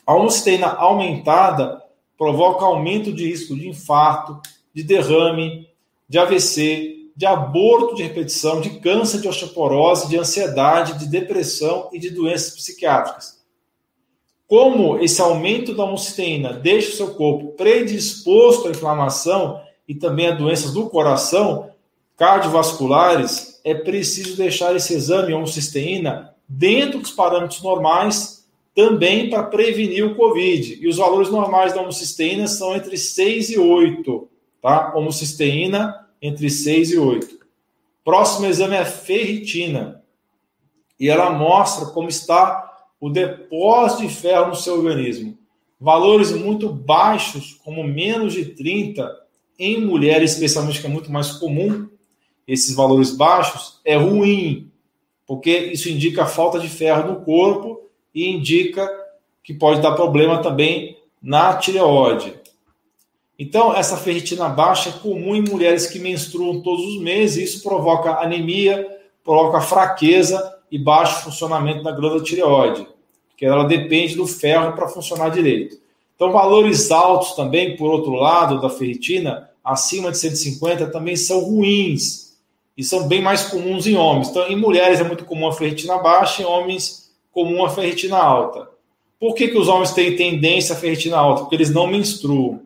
A 0.05 0.13
homocisteína 0.13 0.67
aumentada 0.67 1.81
provoca 2.15 2.63
aumento 2.63 3.11
de 3.11 3.25
risco 3.25 3.55
de 3.55 3.67
infarto, 3.67 4.39
de 4.75 4.83
derrame, 4.83 5.67
de 6.07 6.19
AVC, 6.19 7.09
de 7.15 7.25
aborto 7.25 7.95
de 7.95 8.03
repetição, 8.03 8.61
de 8.61 8.79
câncer 8.79 9.19
de 9.19 9.27
osteoporose, 9.27 10.07
de 10.07 10.17
ansiedade, 10.17 10.99
de 10.99 11.07
depressão 11.07 11.89
e 11.91 11.97
de 11.97 12.11
doenças 12.11 12.53
psiquiátricas. 12.53 13.36
Como 14.47 14.97
esse 14.99 15.21
aumento 15.21 15.75
da 15.75 15.83
homocisteína 15.83 16.53
deixa 16.53 16.89
o 16.89 16.95
seu 16.95 17.13
corpo 17.15 17.49
predisposto 17.57 18.67
à 18.67 18.71
inflamação 18.71 19.61
e 19.87 19.93
também 19.93 20.27
a 20.27 20.35
doenças 20.35 20.71
do 20.71 20.89
coração 20.89 21.69
cardiovasculares, 22.15 23.59
é 23.63 23.75
preciso 23.75 24.37
deixar 24.37 24.75
esse 24.75 24.93
exame 24.93 25.33
homocisteína 25.33 26.33
dentro 26.47 26.99
dos 26.99 27.11
parâmetros 27.11 27.61
normais, 27.61 28.47
também 28.73 29.29
para 29.29 29.43
prevenir 29.43 30.05
o 30.05 30.15
Covid. 30.15 30.79
E 30.81 30.87
os 30.87 30.97
valores 30.97 31.29
normais 31.29 31.73
da 31.73 31.81
homocisteína 31.81 32.47
são 32.47 32.75
entre 32.75 32.97
6 32.97 33.49
e 33.51 33.59
8, 33.59 34.29
tá? 34.61 34.93
Homocisteína 34.95 36.07
entre 36.21 36.49
6 36.49 36.91
e 36.91 36.97
8. 36.97 37.37
Próximo 38.03 38.45
exame 38.45 38.77
é 38.77 38.85
ferritina. 38.85 40.01
E 40.99 41.09
ela 41.09 41.29
mostra 41.31 41.87
como 41.87 42.07
está 42.07 42.66
o 42.99 43.09
depósito 43.09 44.03
de 44.03 44.13
ferro 44.13 44.47
no 44.47 44.55
seu 44.55 44.75
organismo. 44.75 45.37
Valores 45.79 46.31
muito 46.31 46.69
baixos, 46.69 47.53
como 47.63 47.83
menos 47.83 48.33
de 48.33 48.45
30, 48.45 49.09
em 49.59 49.85
mulheres, 49.85 50.33
especialmente, 50.33 50.81
que 50.81 50.87
é 50.87 50.89
muito 50.89 51.11
mais 51.11 51.33
comum, 51.33 51.87
esses 52.47 52.75
valores 52.75 53.11
baixos, 53.11 53.79
é 53.83 53.95
ruim 53.95 54.71
porque 55.27 55.51
isso 55.57 55.89
indica 55.89 56.25
falta 56.25 56.57
de 56.57 56.69
ferro 56.69 57.11
no 57.11 57.21
corpo 57.21 57.81
e 58.15 58.29
indica 58.29 58.89
que 59.43 59.53
pode 59.53 59.81
dar 59.81 59.91
problema 59.91 60.41
também 60.41 60.97
na 61.21 61.57
tireoide. 61.57 62.33
Então, 63.37 63.75
essa 63.75 63.97
ferritina 63.97 64.47
baixa 64.47 64.89
é 64.89 64.93
comum 64.93 65.35
em 65.35 65.41
mulheres 65.41 65.85
que 65.85 65.99
menstruam 65.99 66.61
todos 66.61 66.83
os 66.85 67.01
meses, 67.01 67.55
isso 67.55 67.63
provoca 67.63 68.19
anemia, 68.19 68.87
provoca 69.23 69.61
fraqueza 69.61 70.56
e 70.71 70.77
baixo 70.77 71.23
funcionamento 71.23 71.83
da 71.83 71.91
glândula 71.91 72.23
tireoide, 72.23 72.87
porque 73.29 73.45
ela 73.45 73.63
depende 73.63 74.15
do 74.15 74.27
ferro 74.27 74.73
para 74.73 74.87
funcionar 74.87 75.29
direito. 75.29 75.77
Então, 76.15 76.31
valores 76.31 76.89
altos 76.89 77.33
também, 77.33 77.77
por 77.77 77.91
outro 77.91 78.13
lado, 78.13 78.59
da 78.59 78.69
ferritina, 78.69 79.49
acima 79.63 80.11
de 80.11 80.17
150, 80.17 80.87
também 80.87 81.15
são 81.15 81.41
ruins 81.41 82.35
e 82.75 82.83
são 82.83 83.07
bem 83.07 83.21
mais 83.21 83.45
comuns 83.45 83.85
em 83.85 83.95
homens. 83.95 84.29
Então, 84.29 84.47
em 84.47 84.55
mulheres 84.55 84.99
é 84.99 85.03
muito 85.03 85.25
comum 85.25 85.47
a 85.47 85.53
ferritina 85.53 85.97
baixa, 85.99 86.41
em 86.41 86.45
homens 86.45 87.11
comum 87.31 87.63
a 87.63 87.69
ferritina 87.69 88.17
alta. 88.17 88.67
Por 89.19 89.35
que, 89.35 89.47
que 89.47 89.57
os 89.57 89.67
homens 89.67 89.91
têm 89.91 90.15
tendência 90.15 90.73
à 90.73 90.77
ferritina 90.77 91.17
alta? 91.17 91.41
Porque 91.41 91.55
eles 91.55 91.71
não 91.71 91.85
menstruam. 91.85 92.61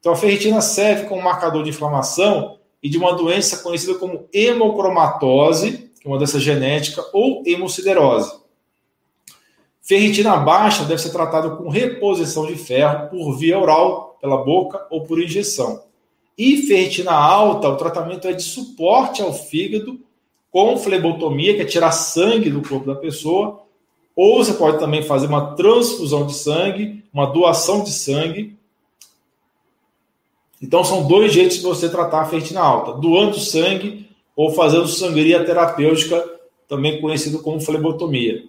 Então, 0.00 0.12
a 0.12 0.16
ferritina 0.16 0.60
serve 0.60 1.06
como 1.06 1.22
marcador 1.22 1.62
de 1.62 1.70
inflamação 1.70 2.58
e 2.82 2.88
de 2.88 2.98
uma 2.98 3.14
doença 3.14 3.58
conhecida 3.58 3.94
como 3.94 4.28
hemocromatose, 4.32 5.72
que 5.72 5.87
uma 6.08 6.18
doença 6.18 6.40
genética, 6.40 7.04
ou 7.12 7.42
hemociderose. 7.46 8.32
Ferritina 9.82 10.36
baixa 10.36 10.84
deve 10.84 11.00
ser 11.00 11.10
tratada 11.10 11.50
com 11.50 11.68
reposição 11.68 12.46
de 12.46 12.56
ferro 12.56 13.08
por 13.08 13.38
via 13.38 13.58
oral, 13.58 14.18
pela 14.20 14.36
boca 14.36 14.86
ou 14.90 15.04
por 15.04 15.20
injeção. 15.20 15.82
E 16.36 16.58
ferritina 16.58 17.12
alta, 17.12 17.68
o 17.68 17.76
tratamento 17.76 18.28
é 18.28 18.32
de 18.32 18.42
suporte 18.42 19.22
ao 19.22 19.32
fígado 19.32 19.98
com 20.50 20.76
flebotomia, 20.76 21.54
que 21.54 21.62
é 21.62 21.64
tirar 21.64 21.92
sangue 21.92 22.50
do 22.50 22.66
corpo 22.66 22.86
da 22.86 22.94
pessoa, 22.94 23.62
ou 24.14 24.42
você 24.42 24.52
pode 24.54 24.78
também 24.78 25.02
fazer 25.02 25.26
uma 25.26 25.54
transfusão 25.54 26.26
de 26.26 26.34
sangue, 26.34 27.04
uma 27.12 27.26
doação 27.26 27.82
de 27.82 27.90
sangue. 27.90 28.56
Então 30.60 30.82
são 30.82 31.06
dois 31.06 31.32
jeitos 31.32 31.58
de 31.58 31.62
você 31.62 31.88
tratar 31.88 32.22
a 32.22 32.24
ferritina 32.26 32.60
alta: 32.60 32.92
doando 32.92 33.38
sangue 33.38 34.07
ou 34.38 34.52
fazendo 34.52 34.86
sangria 34.86 35.44
terapêutica, 35.44 36.24
também 36.68 37.00
conhecido 37.00 37.42
como 37.42 37.60
flebotomia. 37.60 38.44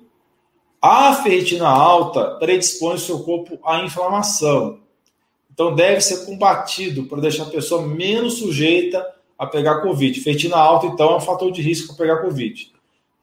A 0.80 1.16
ferritina 1.16 1.68
alta 1.68 2.36
predispõe 2.36 2.94
o 2.94 3.00
seu 3.00 3.22
corpo 3.22 3.58
à 3.66 3.84
inflamação. 3.84 4.82
Então, 5.52 5.74
deve 5.74 6.00
ser 6.02 6.28
combatido 6.28 7.06
para 7.06 7.22
deixar 7.22 7.42
a 7.42 7.50
pessoa 7.50 7.82
menos 7.82 8.36
sujeita 8.36 9.04
a 9.36 9.48
pegar 9.48 9.82
Covid. 9.82 10.20
Ferritina 10.22 10.58
alta, 10.58 10.86
então, 10.86 11.10
é 11.10 11.16
um 11.18 11.22
fator 11.22 11.52
de 11.52 11.60
risco 11.60 11.88
para 11.88 12.06
pegar 12.06 12.22
Covid. 12.22 12.72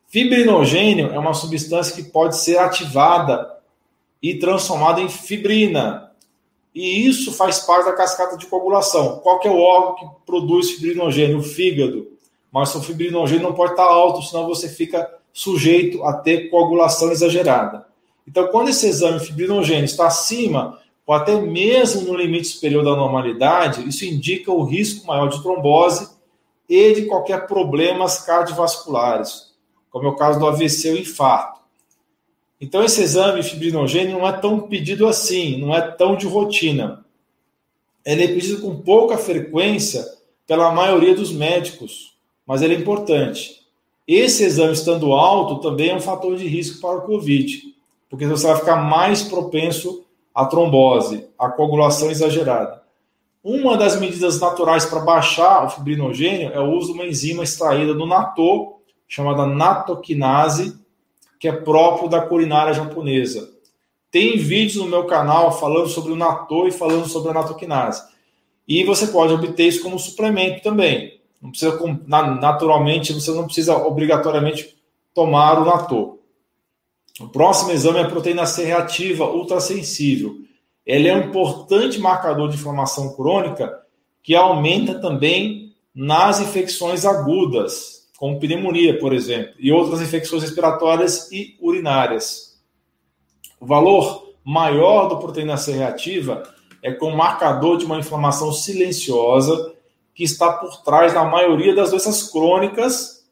Fibrinogênio 0.08 1.12
é 1.12 1.18
uma 1.20 1.34
substância 1.34 1.94
que 1.94 2.10
pode 2.10 2.36
ser 2.36 2.58
ativada 2.58 3.48
e 4.20 4.34
transformada 4.34 5.00
em 5.00 5.08
fibrina. 5.08 6.10
E 6.74 7.06
isso 7.06 7.32
faz 7.32 7.60
parte 7.60 7.84
da 7.84 7.92
cascata 7.92 8.36
de 8.36 8.44
coagulação. 8.46 9.20
Qual 9.20 9.40
é 9.44 9.48
o 9.48 9.60
órgão 9.60 9.94
que 9.94 10.26
produz 10.26 10.72
fibrinogênio? 10.72 11.38
O 11.38 11.42
fígado. 11.44 12.15
Mas 12.56 12.74
o 12.74 12.80
fibrinogênio 12.80 13.42
não 13.42 13.52
pode 13.52 13.72
estar 13.72 13.84
alto, 13.84 14.22
senão 14.22 14.46
você 14.46 14.66
fica 14.66 15.12
sujeito 15.30 16.02
a 16.04 16.14
ter 16.14 16.48
coagulação 16.48 17.12
exagerada. 17.12 17.86
Então, 18.26 18.48
quando 18.48 18.70
esse 18.70 18.86
exame 18.86 19.20
fibrinogênio 19.20 19.84
está 19.84 20.06
acima 20.06 20.80
ou 21.06 21.14
até 21.14 21.38
mesmo 21.38 22.10
no 22.10 22.16
limite 22.16 22.48
superior 22.48 22.82
da 22.82 22.96
normalidade, 22.96 23.86
isso 23.86 24.06
indica 24.06 24.50
o 24.50 24.64
risco 24.64 25.06
maior 25.06 25.28
de 25.28 25.42
trombose 25.42 26.08
e 26.66 26.94
de 26.94 27.02
qualquer 27.04 27.46
problemas 27.46 28.20
cardiovasculares, 28.20 29.52
como 29.90 30.06
é 30.06 30.10
o 30.10 30.16
caso 30.16 30.40
do 30.40 30.46
AVC 30.46 30.92
ou 30.92 30.96
infarto. 30.96 31.60
Então, 32.58 32.82
esse 32.82 33.02
exame 33.02 33.42
fibrinogênio 33.42 34.18
não 34.18 34.26
é 34.26 34.32
tão 34.32 34.60
pedido 34.60 35.06
assim, 35.06 35.60
não 35.60 35.74
é 35.74 35.82
tão 35.82 36.16
de 36.16 36.26
rotina. 36.26 37.04
Ele 38.02 38.24
é 38.24 38.28
pedido 38.28 38.62
com 38.62 38.80
pouca 38.80 39.18
frequência 39.18 40.06
pela 40.46 40.72
maioria 40.72 41.14
dos 41.14 41.30
médicos, 41.30 42.15
mas 42.46 42.62
ele 42.62 42.74
é 42.74 42.78
importante. 42.78 43.62
Esse 44.06 44.44
exame 44.44 44.72
estando 44.72 45.12
alto 45.12 45.56
também 45.56 45.90
é 45.90 45.94
um 45.96 46.00
fator 46.00 46.36
de 46.36 46.46
risco 46.46 46.80
para 46.80 46.98
o 46.98 47.02
COVID, 47.02 47.74
porque 48.08 48.26
você 48.26 48.46
vai 48.46 48.56
ficar 48.56 48.76
mais 48.76 49.22
propenso 49.22 50.04
a 50.34 50.44
trombose, 50.44 51.26
a 51.38 51.48
coagulação 51.48 52.10
exagerada. 52.10 52.82
Uma 53.42 53.76
das 53.76 53.98
medidas 53.98 54.40
naturais 54.40 54.84
para 54.84 55.00
baixar 55.00 55.64
o 55.64 55.70
fibrinogênio 55.70 56.50
é 56.52 56.60
o 56.60 56.70
uso 56.72 56.88
de 56.88 56.92
uma 56.94 57.06
enzima 57.06 57.42
extraída 57.42 57.94
do 57.94 58.04
natô, 58.06 58.80
chamada 59.08 59.46
natoquinase, 59.46 60.78
que 61.38 61.48
é 61.48 61.52
próprio 61.52 62.08
da 62.08 62.20
culinária 62.20 62.74
japonesa. 62.74 63.50
Tem 64.10 64.36
vídeos 64.36 64.76
no 64.76 64.90
meu 64.90 65.04
canal 65.04 65.58
falando 65.58 65.88
sobre 65.88 66.12
o 66.12 66.16
natô 66.16 66.66
e 66.66 66.72
falando 66.72 67.06
sobre 67.06 67.30
a 67.30 67.34
natoquinase. 67.34 68.02
E 68.66 68.82
você 68.84 69.06
pode 69.08 69.32
obter 69.32 69.68
isso 69.68 69.82
como 69.82 69.98
suplemento 69.98 70.62
também. 70.62 71.15
Não 71.46 71.50
precisa 71.52 71.78
naturalmente, 72.40 73.12
você 73.12 73.30
não 73.30 73.44
precisa 73.44 73.76
obrigatoriamente 73.76 74.76
tomar 75.14 75.60
o 75.60 75.64
natô. 75.64 76.18
O 77.20 77.28
próximo 77.28 77.70
exame 77.70 77.98
é 77.98 78.02
a 78.02 78.08
proteína 78.08 78.46
C 78.46 78.64
reativa 78.64 79.30
ultrassensível. 79.30 80.34
Ele 80.84 81.06
é 81.06 81.14
um 81.14 81.28
importante 81.28 82.00
marcador 82.00 82.48
de 82.48 82.56
inflamação 82.56 83.14
crônica 83.14 83.72
que 84.24 84.34
aumenta 84.34 85.00
também 85.00 85.72
nas 85.94 86.40
infecções 86.40 87.04
agudas, 87.04 88.08
como 88.18 88.40
pneumonia, 88.40 88.98
por 88.98 89.12
exemplo, 89.12 89.54
e 89.58 89.70
outras 89.70 90.02
infecções 90.02 90.42
respiratórias 90.42 91.30
e 91.30 91.56
urinárias. 91.60 92.60
O 93.60 93.66
valor 93.66 94.34
maior 94.44 95.08
da 95.08 95.14
proteína 95.14 95.56
C 95.56 95.72
reativa 95.72 96.42
é 96.82 96.92
como 96.92 97.16
marcador 97.16 97.78
de 97.78 97.84
uma 97.84 97.98
inflamação 97.98 98.52
silenciosa 98.52 99.75
que 100.16 100.24
está 100.24 100.50
por 100.50 100.82
trás 100.82 101.12
da 101.12 101.24
maioria 101.24 101.74
das 101.74 101.90
doenças 101.90 102.22
crônicas 102.22 103.22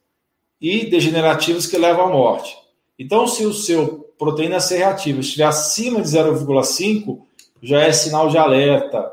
e 0.60 0.84
degenerativas 0.84 1.66
que 1.66 1.78
levam 1.78 2.04
à 2.04 2.08
morte. 2.10 2.54
Então, 2.98 3.26
se 3.26 3.46
o 3.46 3.54
seu 3.54 4.12
proteína 4.18 4.60
C 4.60 4.76
reativa 4.76 5.20
estiver 5.20 5.44
acima 5.44 6.02
de 6.02 6.08
0,5, 6.08 7.22
já 7.62 7.80
é 7.80 7.90
sinal 7.90 8.28
de 8.28 8.36
alerta. 8.36 9.10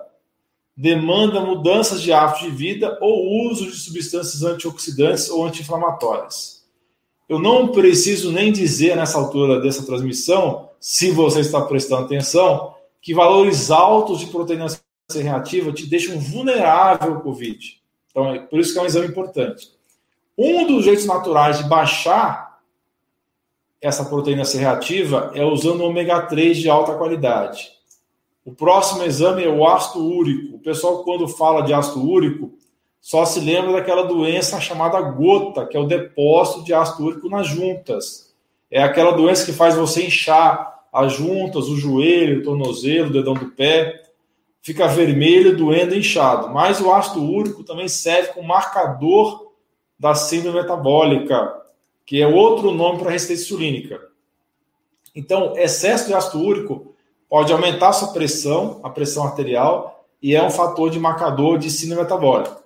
Demanda 0.75 1.39
mudanças 1.39 2.01
de 2.01 2.11
hábitos 2.11 2.41
de 2.41 2.49
vida 2.49 2.97
ou 2.99 3.49
uso 3.49 3.65
de 3.65 3.77
substâncias 3.77 4.43
antioxidantes 4.43 5.29
ou 5.29 5.45
anti-inflamatórias. 5.45 6.65
Eu 7.29 7.39
não 7.39 7.69
preciso 7.69 8.33
nem 8.33 8.51
dizer 8.51 8.97
nessa 8.97 9.17
altura 9.17 9.61
dessa 9.61 9.85
transmissão, 9.85 10.69
se 10.77 11.09
você 11.11 11.39
está 11.39 11.61
prestando 11.61 12.03
atenção, 12.03 12.75
que 13.01 13.13
valores 13.13 13.71
altos 13.71 14.19
de 14.19 14.25
proteína 14.25 14.67
C 14.67 14.81
reativa 15.19 15.71
te 15.71 15.87
deixam 15.87 16.19
vulnerável 16.19 17.15
ao 17.15 17.21
Covid. 17.21 17.81
Então, 18.09 18.33
é 18.33 18.39
por 18.39 18.59
isso 18.59 18.73
que 18.73 18.79
é 18.79 18.81
um 18.81 18.85
exame 18.85 19.07
importante. 19.07 19.69
Um 20.37 20.65
dos 20.67 20.85
jeitos 20.85 21.05
naturais 21.05 21.57
de 21.57 21.65
baixar 21.65 22.59
essa 23.81 24.05
proteína 24.05 24.45
C 24.45 24.59
reativa 24.59 25.31
é 25.33 25.43
usando 25.43 25.81
ômega 25.81 26.21
3 26.21 26.57
de 26.57 26.69
alta 26.69 26.93
qualidade. 26.93 27.71
O 28.45 28.51
próximo 28.51 29.03
exame 29.03 29.43
é 29.43 29.49
o 29.49 29.67
ácido 29.67 30.05
úrico. 30.05 30.55
O 30.55 30.59
pessoal, 30.59 31.03
quando 31.03 31.27
fala 31.27 31.61
de 31.61 31.73
ácido 31.73 32.07
úrico, 32.07 32.53
só 32.99 33.25
se 33.25 33.39
lembra 33.39 33.73
daquela 33.73 34.03
doença 34.03 34.59
chamada 34.59 35.01
gota, 35.01 35.65
que 35.65 35.75
é 35.75 35.79
o 35.79 35.87
depósito 35.87 36.63
de 36.63 36.73
ácido 36.73 37.05
úrico 37.05 37.29
nas 37.29 37.47
juntas. 37.47 38.31
É 38.69 38.81
aquela 38.81 39.11
doença 39.11 39.45
que 39.45 39.51
faz 39.51 39.75
você 39.75 40.05
inchar 40.05 40.85
as 40.93 41.13
juntas, 41.13 41.67
o 41.67 41.75
joelho, 41.75 42.39
o 42.39 42.43
tornozelo, 42.43 43.09
o 43.09 43.13
dedão 43.13 43.33
do 43.33 43.47
pé. 43.47 44.01
Fica 44.61 44.87
vermelho, 44.87 45.57
doendo, 45.57 45.95
inchado. 45.95 46.49
Mas 46.49 46.79
o 46.79 46.91
ácido 46.93 47.23
úrico 47.23 47.63
também 47.63 47.87
serve 47.87 48.29
como 48.29 48.47
marcador 48.47 49.51
da 49.97 50.13
síndrome 50.13 50.61
metabólica, 50.61 51.61
que 52.05 52.21
é 52.21 52.27
outro 52.27 52.71
nome 52.71 52.99
para 52.99 53.11
resistência 53.11 53.43
insulínica. 53.43 53.99
Então, 55.15 55.57
excesso 55.57 56.07
de 56.07 56.13
ácido 56.13 56.43
úrico 56.43 56.93
pode 57.27 57.51
aumentar 57.51 57.89
a 57.89 57.93
sua 57.93 58.09
pressão, 58.09 58.79
a 58.83 58.89
pressão 58.89 59.23
arterial, 59.23 60.05
e 60.21 60.35
é 60.35 60.43
um 60.43 60.51
fator 60.51 60.91
de 60.91 60.99
marcador 60.99 61.57
de 61.57 61.71
síndrome 61.71 62.03
metabólica. 62.03 62.57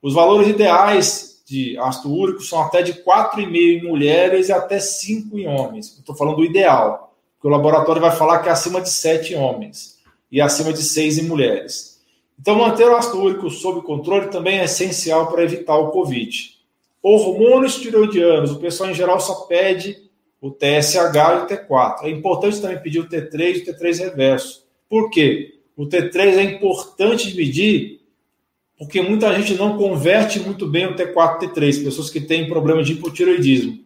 Os 0.00 0.14
valores 0.14 0.46
ideais 0.46 1.42
de 1.44 1.76
ácido 1.78 2.14
úrico 2.14 2.42
são 2.42 2.62
até 2.62 2.80
de 2.80 2.94
4,5 3.02 3.56
em 3.56 3.82
mulheres 3.82 4.48
e 4.48 4.52
até 4.52 4.78
5 4.78 5.36
em 5.36 5.48
homens. 5.48 5.98
Estou 5.98 6.14
falando 6.14 6.36
do 6.36 6.44
ideal, 6.44 7.12
porque 7.34 7.48
o 7.48 7.50
laboratório 7.50 8.00
vai 8.00 8.12
falar 8.12 8.38
que 8.38 8.48
é 8.48 8.52
acima 8.52 8.80
de 8.80 8.88
7 8.88 9.34
em 9.34 9.36
homens 9.36 9.99
e 10.30 10.40
acima 10.40 10.72
de 10.72 10.82
6 10.82 11.18
em 11.18 11.22
mulheres. 11.22 12.00
Então, 12.38 12.56
manter 12.56 12.86
o 12.86 12.96
ácido 12.96 13.20
úrico 13.20 13.50
sob 13.50 13.82
controle 13.82 14.28
também 14.28 14.58
é 14.58 14.64
essencial 14.64 15.30
para 15.30 15.42
evitar 15.42 15.76
o 15.76 15.90
COVID. 15.90 16.58
Hormônios 17.02 17.76
tiroidianos, 17.76 18.52
o 18.52 18.58
pessoal 18.58 18.90
em 18.90 18.94
geral 18.94 19.20
só 19.20 19.46
pede 19.46 19.98
o 20.40 20.50
TSH 20.50 20.94
e 20.94 21.42
o 21.42 21.46
T4. 21.46 22.04
É 22.04 22.10
importante 22.10 22.60
também 22.60 22.78
pedir 22.78 23.00
o 23.00 23.08
T3 23.08 23.56
e 23.56 23.70
o 23.70 23.74
T3 23.74 23.98
reverso. 23.98 24.64
Por 24.88 25.10
quê? 25.10 25.58
O 25.76 25.86
T3 25.86 26.38
é 26.38 26.42
importante 26.42 27.30
de 27.30 27.36
medir 27.36 28.00
porque 28.80 29.02
muita 29.02 29.30
gente 29.34 29.54
não 29.56 29.76
converte 29.76 30.40
muito 30.40 30.66
bem 30.66 30.86
o 30.86 30.96
T4 30.96 31.42
e 31.42 31.48
T3, 31.48 31.84
pessoas 31.84 32.08
que 32.08 32.18
têm 32.18 32.48
problema 32.48 32.82
de 32.82 32.94
hipotiroidismo. 32.94 33.78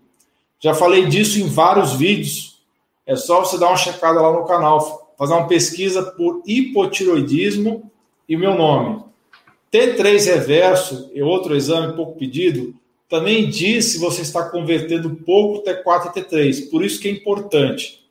Já 0.60 0.72
falei 0.72 1.06
disso 1.06 1.40
em 1.40 1.48
vários 1.48 1.94
vídeos. 1.94 2.62
É 3.04 3.16
só 3.16 3.40
você 3.40 3.58
dar 3.58 3.66
uma 3.66 3.76
checada 3.76 4.20
lá 4.20 4.32
no 4.32 4.46
canal, 4.46 5.03
fazer 5.18 5.34
uma 5.34 5.46
pesquisa 5.46 6.02
por 6.02 6.42
hipotiroidismo 6.46 7.90
e 8.28 8.36
o 8.36 8.38
meu 8.38 8.54
nome. 8.54 9.02
T3 9.72 10.26
reverso 10.26 11.10
é 11.14 11.22
outro 11.22 11.56
exame 11.56 11.94
pouco 11.94 12.18
pedido, 12.18 12.74
também 13.08 13.48
diz 13.48 13.86
se 13.86 13.98
você 13.98 14.22
está 14.22 14.48
convertendo 14.48 15.14
pouco 15.24 15.62
T4 15.64 16.06
e 16.06 16.20
T3. 16.20 16.70
Por 16.70 16.84
isso 16.84 17.00
que 17.00 17.08
é 17.08 17.10
importante. 17.10 18.04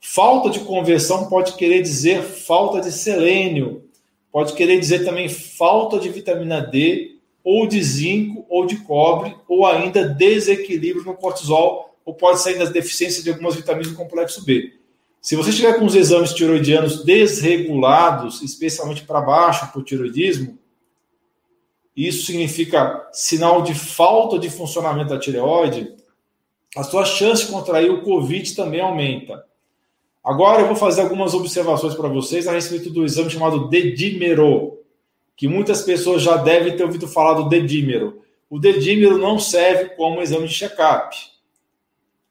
Falta 0.00 0.50
de 0.50 0.60
conversão 0.60 1.28
pode 1.28 1.52
querer 1.54 1.80
dizer 1.80 2.22
falta 2.22 2.80
de 2.80 2.90
selênio, 2.90 3.84
pode 4.32 4.52
querer 4.54 4.80
dizer 4.80 5.04
também 5.04 5.28
falta 5.28 5.98
de 5.98 6.08
vitamina 6.08 6.60
D, 6.60 7.16
ou 7.44 7.66
de 7.66 7.82
zinco, 7.82 8.44
ou 8.48 8.66
de 8.66 8.76
cobre, 8.78 9.34
ou 9.48 9.64
ainda 9.66 10.08
desequilíbrio 10.08 11.04
no 11.04 11.14
cortisol, 11.14 11.94
ou 12.04 12.14
pode 12.14 12.40
ser 12.40 12.50
ainda 12.50 12.70
deficiência 12.70 13.22
de 13.22 13.30
algumas 13.30 13.54
vitaminas 13.54 13.92
do 13.92 13.96
complexo 13.96 14.44
B. 14.44 14.72
Se 15.22 15.36
você 15.36 15.50
estiver 15.50 15.78
com 15.78 15.84
os 15.84 15.94
exames 15.94 16.34
tiroidianos 16.34 17.04
desregulados, 17.04 18.42
especialmente 18.42 19.04
para 19.04 19.20
baixo, 19.20 19.72
por 19.72 19.84
tiroidismo, 19.84 20.58
isso 21.96 22.26
significa 22.26 23.08
sinal 23.12 23.62
de 23.62 23.72
falta 23.72 24.36
de 24.36 24.50
funcionamento 24.50 25.10
da 25.10 25.20
tireoide, 25.20 25.94
a 26.76 26.82
sua 26.82 27.04
chance 27.04 27.46
de 27.46 27.52
contrair 27.52 27.88
o 27.88 28.02
Covid 28.02 28.52
também 28.56 28.80
aumenta. 28.80 29.44
Agora 30.24 30.62
eu 30.62 30.66
vou 30.66 30.74
fazer 30.74 31.02
algumas 31.02 31.34
observações 31.34 31.94
para 31.94 32.08
vocês 32.08 32.48
a 32.48 32.52
respeito 32.52 32.90
do 32.90 33.04
exame 33.04 33.30
chamado 33.30 33.68
dedímero, 33.68 34.80
que 35.36 35.46
muitas 35.46 35.82
pessoas 35.82 36.22
já 36.22 36.36
devem 36.36 36.76
ter 36.76 36.82
ouvido 36.82 37.06
falar 37.06 37.34
do 37.34 37.48
dedímero. 37.48 38.22
O 38.50 38.58
dedímero 38.58 39.18
não 39.18 39.38
serve 39.38 39.90
como 39.90 40.20
exame 40.20 40.48
de 40.48 40.54
check-up 40.54 41.16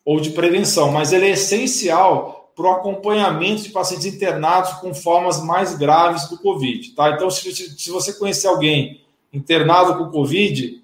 ou 0.04 0.20
de 0.20 0.32
prevenção, 0.32 0.92
mas 0.92 1.14
ele 1.14 1.28
é 1.28 1.32
essencial 1.32 2.41
para 2.62 2.72
o 2.72 2.76
acompanhamento 2.76 3.64
de 3.64 3.70
pacientes 3.70 4.06
internados 4.06 4.74
com 4.74 4.94
formas 4.94 5.44
mais 5.44 5.76
graves 5.76 6.30
do 6.30 6.38
Covid. 6.38 6.92
Tá? 6.92 7.10
Então, 7.10 7.30
se, 7.30 7.52
se 7.52 7.90
você 7.90 8.14
conhecer 8.14 8.48
alguém 8.48 9.02
internado 9.34 9.98
com 9.98 10.12
Covid, 10.12 10.82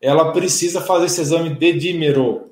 ela 0.00 0.32
precisa 0.32 0.80
fazer 0.80 1.06
esse 1.06 1.20
exame 1.20 1.50
de 1.50 1.72
dímero. 1.72 2.50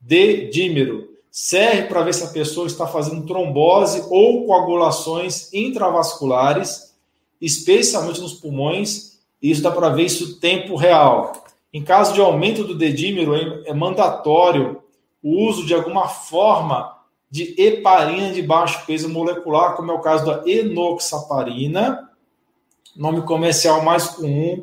De 0.00 0.48
dímero. 0.50 1.10
Serve 1.30 1.82
para 1.82 2.02
ver 2.02 2.14
se 2.14 2.24
a 2.24 2.28
pessoa 2.28 2.66
está 2.66 2.86
fazendo 2.86 3.26
trombose 3.26 4.04
ou 4.08 4.46
coagulações 4.46 5.52
intravasculares, 5.52 6.94
especialmente 7.40 8.20
nos 8.20 8.34
pulmões. 8.34 9.18
Isso 9.42 9.62
dá 9.62 9.70
para 9.70 9.88
ver 9.88 10.04
isso 10.04 10.24
em 10.24 10.40
tempo 10.40 10.76
real. 10.76 11.32
Em 11.72 11.82
caso 11.82 12.14
de 12.14 12.20
aumento 12.20 12.64
do 12.64 12.74
dedímero, 12.74 13.34
é 13.34 13.72
mandatório 13.72 14.82
o 15.22 15.46
uso 15.46 15.66
de 15.66 15.74
alguma 15.74 16.08
forma 16.08 16.99
de 17.30 17.54
heparina 17.56 18.32
de 18.32 18.42
baixo 18.42 18.84
peso 18.86 19.08
molecular, 19.08 19.76
como 19.76 19.92
é 19.92 19.94
o 19.94 20.00
caso 20.00 20.26
da 20.26 20.42
enoxaparina, 20.50 22.10
nome 22.96 23.22
comercial 23.22 23.82
mais 23.82 24.08
comum, 24.08 24.62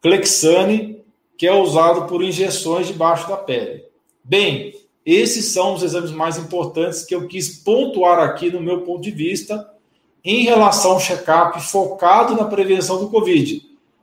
Clexane, 0.00 1.04
que 1.36 1.46
é 1.46 1.52
usado 1.52 2.06
por 2.06 2.22
injeções 2.22 2.86
debaixo 2.86 3.28
da 3.28 3.36
pele. 3.36 3.84
Bem, 4.22 4.74
esses 5.04 5.46
são 5.46 5.74
os 5.74 5.82
exames 5.82 6.10
mais 6.10 6.38
importantes 6.38 7.04
que 7.04 7.14
eu 7.14 7.26
quis 7.26 7.58
pontuar 7.58 8.18
aqui 8.20 8.50
no 8.50 8.60
meu 8.60 8.82
ponto 8.82 9.02
de 9.02 9.10
vista 9.10 9.70
em 10.24 10.42
relação 10.42 10.92
ao 10.92 11.00
check-up 11.00 11.60
focado 11.60 12.34
na 12.34 12.44
prevenção 12.44 12.98
do 12.98 13.10
Covid. 13.10 13.62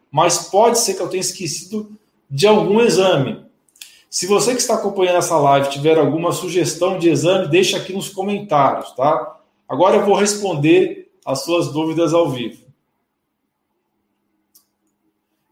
Mas 0.10 0.49
pode 0.49 0.80
ser 0.80 0.93
que 0.93 1.02
eu 1.02 1.10
tenha 1.10 1.21
esquecido 1.21 1.91
de 2.30 2.47
algum 2.47 2.80
exame. 2.80 3.42
Se 4.13 4.28
você 4.28 4.54
que 4.54 4.62
está 4.62 4.76
acompanhando 4.76 5.17
essa 5.17 5.36
live 5.39 5.71
tiver 5.71 5.97
alguma 5.97 6.32
sugestão 6.32 6.99
de 6.99 7.10
exame, 7.10 7.47
deixa 7.47 7.78
aqui 7.78 7.93
nos 7.93 8.10
comentários, 8.10 8.91
tá? 8.91 9.39
Agora 9.67 9.95
eu 9.95 10.06
vou 10.06 10.13
responder 10.13 11.12
as 11.26 11.43
suas 11.43 11.73
dúvidas 11.73 12.13
ao 12.13 12.30
vivo. 12.30 12.63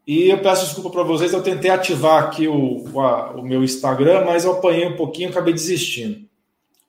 E 0.05 0.29
eu 0.29 0.43
peço 0.43 0.65
desculpa 0.65 0.91
para 0.91 1.01
vocês, 1.01 1.33
eu 1.33 1.41
tentei 1.41 1.71
ativar 1.71 2.23
aqui 2.23 2.47
o, 2.47 2.99
a, 2.99 3.31
o 3.31 3.41
meu 3.41 3.63
Instagram, 3.63 4.25
mas 4.25 4.45
eu 4.45 4.51
apanhei 4.51 4.87
um 4.87 4.95
pouquinho 4.95 5.29
e 5.29 5.31
acabei 5.31 5.55
desistindo. 5.55 6.29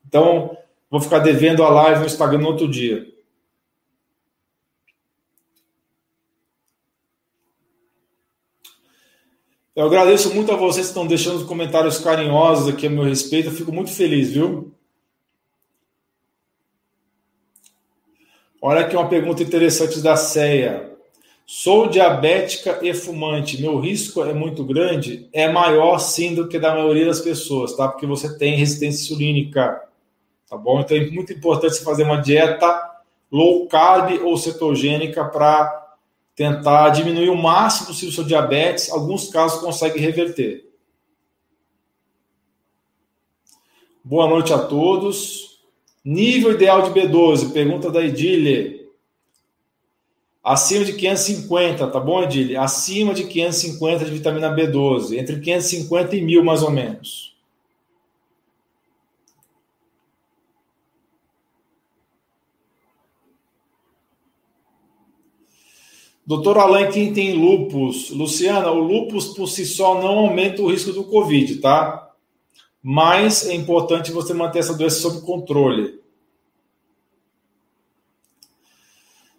Então, 0.06 0.54
vou 0.90 1.00
ficar 1.00 1.20
devendo 1.20 1.64
a 1.64 1.70
live 1.70 2.00
no 2.00 2.06
Instagram 2.06 2.40
no 2.40 2.48
outro 2.48 2.68
dia. 2.68 3.10
Eu 9.74 9.86
agradeço 9.86 10.34
muito 10.34 10.52
a 10.52 10.56
vocês 10.56 10.86
que 10.86 10.90
estão 10.90 11.06
deixando 11.06 11.46
comentários 11.46 11.98
carinhosos 11.98 12.68
aqui 12.68 12.86
a 12.86 12.90
meu 12.90 13.04
respeito. 13.04 13.48
Eu 13.48 13.54
fico 13.54 13.72
muito 13.72 13.90
feliz, 13.90 14.30
viu? 14.30 14.70
Olha 18.60 18.82
aqui 18.82 18.94
uma 18.94 19.08
pergunta 19.08 19.42
interessante 19.42 20.00
da 20.00 20.14
CEA. 20.14 20.92
Sou 21.46 21.88
diabética 21.88 22.80
e 22.82 22.92
fumante. 22.92 23.62
Meu 23.62 23.80
risco 23.80 24.22
é 24.22 24.34
muito 24.34 24.62
grande? 24.62 25.26
É 25.32 25.50
maior 25.50 25.98
sim 25.98 26.34
do 26.34 26.48
que 26.48 26.58
da 26.58 26.74
maioria 26.74 27.06
das 27.06 27.22
pessoas, 27.22 27.74
tá? 27.74 27.88
Porque 27.88 28.06
você 28.06 28.36
tem 28.36 28.56
resistência 28.56 29.04
insulínica, 29.04 29.82
tá 30.50 30.56
bom? 30.56 30.80
Então 30.80 30.98
é 30.98 31.10
muito 31.10 31.32
importante 31.32 31.76
você 31.76 31.82
fazer 31.82 32.02
uma 32.02 32.20
dieta 32.20 32.90
low 33.30 33.66
carb 33.68 34.22
ou 34.22 34.36
cetogênica 34.36 35.24
para 35.24 35.81
tentar 36.34 36.90
diminuir 36.90 37.28
o 37.28 37.36
máximo 37.36 37.88
possível 37.88 38.10
o 38.10 38.12
seu 38.12 38.24
diabetes. 38.24 38.90
Alguns 38.90 39.28
casos 39.28 39.60
consegue 39.60 39.98
reverter. 39.98 40.64
Boa 44.04 44.28
noite 44.28 44.52
a 44.52 44.58
todos. 44.58 45.60
Nível 46.04 46.52
ideal 46.52 46.82
de 46.82 46.90
B12, 46.90 47.52
pergunta 47.52 47.90
da 47.90 48.04
Edile. 48.04 48.82
Acima 50.42 50.84
de 50.84 50.94
550, 50.94 51.86
tá 51.86 52.00
bom, 52.00 52.24
Edile? 52.24 52.56
Acima 52.56 53.14
de 53.14 53.24
550 53.24 54.04
de 54.04 54.10
vitamina 54.10 54.52
B12, 54.52 55.16
entre 55.16 55.38
550 55.38 56.16
e 56.16 56.20
1000 56.20 56.44
mais 56.44 56.62
ou 56.64 56.70
menos. 56.72 57.31
Doutor 66.24 66.56
Alain, 66.58 66.90
quem 66.90 67.12
tem 67.12 67.34
lupus? 67.34 68.10
Luciana, 68.10 68.70
o 68.70 68.78
lupus 68.78 69.28
por 69.28 69.48
si 69.48 69.66
só 69.66 70.00
não 70.00 70.20
aumenta 70.20 70.62
o 70.62 70.70
risco 70.70 70.92
do 70.92 71.04
Covid, 71.04 71.56
tá? 71.56 72.10
Mas 72.80 73.48
é 73.48 73.54
importante 73.54 74.12
você 74.12 74.32
manter 74.32 74.60
essa 74.60 74.74
doença 74.74 75.00
sob 75.00 75.20
controle. 75.26 76.00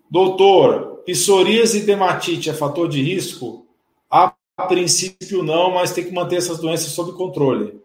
Doutor, 0.09 1.01
psoríase 1.05 1.79
e 1.79 1.83
dermatite 1.83 2.49
é 2.49 2.53
fator 2.53 2.87
de 2.87 3.01
risco? 3.01 3.65
A 4.09 4.35
princípio 4.67 5.41
não, 5.41 5.71
mas 5.71 5.93
tem 5.93 6.03
que 6.03 6.13
manter 6.13 6.35
essas 6.35 6.59
doenças 6.59 6.91
sob 6.91 7.13
controle. 7.13 7.81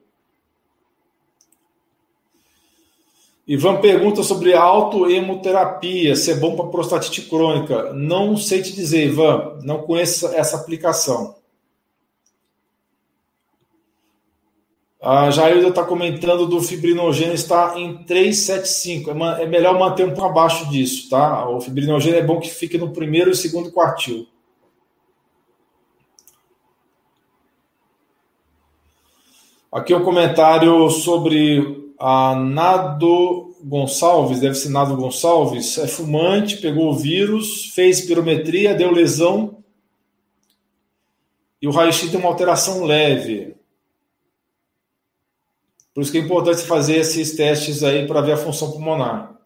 Ivan 3.49 3.81
pergunta 3.81 4.23
sobre 4.23 4.53
autoemoterapia, 4.53 6.15
se 6.15 6.33
é 6.33 6.35
bom 6.35 6.55
para 6.55 6.67
prostatite 6.67 7.23
crônica. 7.23 7.95
Não 7.95 8.37
sei 8.37 8.61
te 8.61 8.75
dizer, 8.75 9.07
Ivan, 9.07 9.59
não 9.63 9.85
conheço 9.85 10.27
essa 10.35 10.59
aplicação. 10.59 11.35
A 15.01 15.31
Jailda 15.31 15.69
está 15.69 15.83
comentando 15.83 16.47
do 16.47 16.61
fibrinogênio 16.61 17.33
está 17.33 17.81
em 17.81 18.05
375. 18.05 19.13
É, 19.13 19.45
é 19.45 19.47
melhor 19.47 19.79
manter 19.79 20.05
um 20.05 20.13
pouco 20.13 20.29
abaixo 20.29 20.69
disso, 20.69 21.09
tá? 21.09 21.49
O 21.49 21.59
fibrinogênio 21.59 22.19
é 22.19 22.23
bom 22.23 22.39
que 22.39 22.51
fique 22.51 22.77
no 22.77 22.91
primeiro 22.91 23.31
e 23.31 23.35
segundo 23.35 23.73
quartil. 23.73 24.27
Aqui 29.73 29.95
um 29.95 30.05
comentário 30.05 30.91
sobre 30.91 31.88
a 31.99 32.35
Nado 32.35 33.57
Gonçalves, 33.63 34.41
deve 34.41 34.55
ser 34.55 34.69
Nado 34.69 34.97
Gonçalves, 34.97 35.79
é 35.79 35.89
fumante, 35.89 36.59
pegou 36.59 36.91
o 36.91 36.97
vírus, 36.97 37.67
fez 37.75 38.01
pirometria, 38.03 38.75
deu 38.75 38.93
lesão 38.93 39.63
e 41.61 41.67
o 41.67 41.73
raio-x 41.73 42.11
tem 42.11 42.21
uma 42.21 42.29
alteração 42.29 42.85
leve. 42.85 43.57
Por 45.93 46.03
isso 46.03 46.13
que 46.13 46.19
é 46.19 46.21
importante 46.21 46.63
fazer 46.63 46.99
esses 46.99 47.35
testes 47.35 47.83
aí 47.83 48.07
para 48.07 48.21
ver 48.21 48.33
a 48.33 48.37
função 48.37 48.71
pulmonar. 48.71 49.37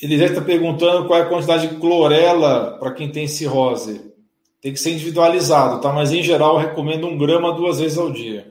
Ele 0.00 0.18
já 0.18 0.26
está 0.26 0.40
perguntando 0.40 1.06
qual 1.06 1.18
é 1.18 1.22
a 1.22 1.28
quantidade 1.28 1.66
de 1.66 1.80
clorela 1.80 2.78
para 2.78 2.92
quem 2.92 3.10
tem 3.10 3.26
cirrose. 3.26 4.13
Tem 4.64 4.72
que 4.72 4.80
ser 4.80 4.92
individualizado, 4.92 5.78
tá? 5.78 5.92
Mas 5.92 6.10
em 6.10 6.22
geral 6.22 6.56
recomendo 6.56 7.06
um 7.06 7.18
grama 7.18 7.52
duas 7.52 7.80
vezes 7.80 7.98
ao 7.98 8.10
dia. 8.10 8.50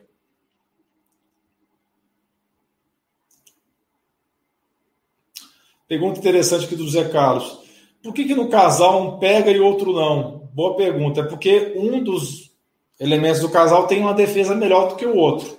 Pergunta 5.88 6.20
interessante 6.20 6.66
aqui 6.66 6.76
do 6.76 6.88
Zé 6.88 7.10
Carlos. 7.10 7.58
Por 8.04 8.14
que, 8.14 8.26
que 8.26 8.36
no 8.36 8.48
casal 8.48 9.02
um 9.02 9.18
pega 9.18 9.50
e 9.50 9.60
outro 9.60 9.92
não? 9.92 10.52
Boa 10.54 10.76
pergunta. 10.76 11.22
É 11.22 11.24
porque 11.24 11.74
um 11.76 12.04
dos 12.04 12.52
elementos 13.00 13.42
do 13.42 13.50
casal 13.50 13.88
tem 13.88 14.00
uma 14.00 14.14
defesa 14.14 14.54
melhor 14.54 14.90
do 14.90 14.96
que 14.96 15.08
o 15.08 15.18
outro. 15.18 15.58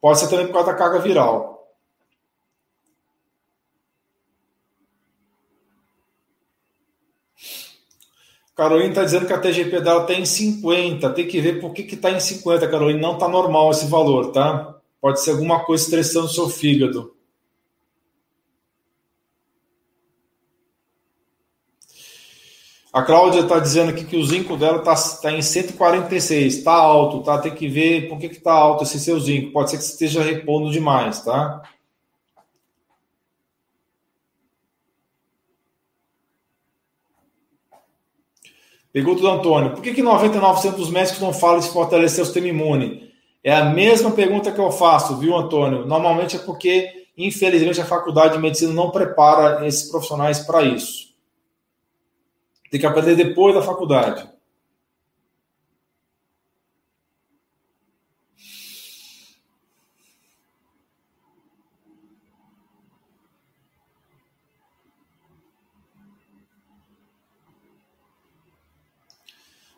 Pode 0.00 0.20
ser 0.20 0.28
também 0.28 0.46
por 0.46 0.52
causa 0.52 0.70
da 0.70 0.78
carga 0.78 1.00
viral. 1.00 1.51
Caroline 8.62 8.90
está 8.90 9.02
dizendo 9.02 9.26
que 9.26 9.32
a 9.32 9.40
TGP 9.40 9.80
dela 9.80 10.02
está 10.02 10.14
em 10.14 10.24
50. 10.24 11.10
Tem 11.10 11.26
que 11.26 11.40
ver 11.40 11.60
por 11.60 11.72
que 11.72 11.82
está 11.82 12.12
em 12.12 12.20
50, 12.20 12.68
Caroline. 12.68 13.00
Não 13.00 13.14
está 13.14 13.26
normal 13.26 13.72
esse 13.72 13.86
valor, 13.86 14.30
tá? 14.30 14.76
Pode 15.00 15.20
ser 15.20 15.32
alguma 15.32 15.64
coisa 15.64 15.82
estressando 15.82 16.26
o 16.26 16.28
seu 16.28 16.48
fígado. 16.48 17.12
A 22.92 23.02
Cláudia 23.02 23.40
está 23.40 23.58
dizendo 23.58 23.90
aqui 23.90 24.04
que 24.04 24.16
o 24.16 24.24
zinco 24.24 24.56
dela 24.56 24.78
está 24.78 24.94
tá 24.94 25.32
em 25.32 25.42
146. 25.42 26.58
Está 26.58 26.72
alto, 26.72 27.24
tá? 27.24 27.38
Tem 27.38 27.52
que 27.52 27.66
ver 27.66 28.08
por 28.08 28.16
que 28.20 28.26
está 28.26 28.52
alto 28.52 28.84
esse 28.84 29.00
seu 29.00 29.18
zinco. 29.18 29.50
Pode 29.50 29.70
ser 29.70 29.78
que 29.78 29.82
esteja 29.82 30.22
repondo 30.22 30.70
demais, 30.70 31.24
tá? 31.24 31.62
Pergunta 38.92 39.22
do 39.22 39.28
Antônio: 39.28 39.70
por 39.70 39.82
que, 39.82 39.94
que 39.94 40.02
99% 40.02 40.76
dos 40.76 40.90
médicos 40.90 41.20
não 41.20 41.32
falam 41.32 41.60
de 41.60 41.68
fortalecer 41.68 42.22
o 42.22 42.26
sistema 42.26 42.48
imune? 42.48 43.10
É 43.42 43.54
a 43.54 43.64
mesma 43.64 44.12
pergunta 44.12 44.52
que 44.52 44.60
eu 44.60 44.70
faço, 44.70 45.16
viu, 45.16 45.36
Antônio? 45.36 45.86
Normalmente 45.86 46.36
é 46.36 46.38
porque, 46.38 47.06
infelizmente, 47.16 47.80
a 47.80 47.84
faculdade 47.84 48.34
de 48.34 48.38
medicina 48.38 48.72
não 48.72 48.90
prepara 48.90 49.66
esses 49.66 49.90
profissionais 49.90 50.40
para 50.40 50.62
isso. 50.62 51.12
Tem 52.70 52.78
que 52.78 52.86
aprender 52.86 53.16
depois 53.16 53.54
da 53.54 53.62
faculdade. 53.62 54.28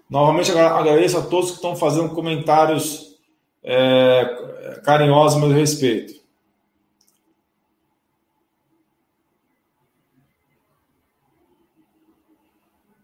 Novamente 0.09 0.51
agradeço 0.53 1.19
a 1.19 1.23
todos 1.23 1.51
que 1.51 1.57
estão 1.57 1.75
fazendo 1.75 2.15
comentários 2.15 3.19
é, 3.63 4.81
carinhosos 4.85 5.37
a 5.37 5.41
meu 5.41 5.57
respeito. 5.57 6.23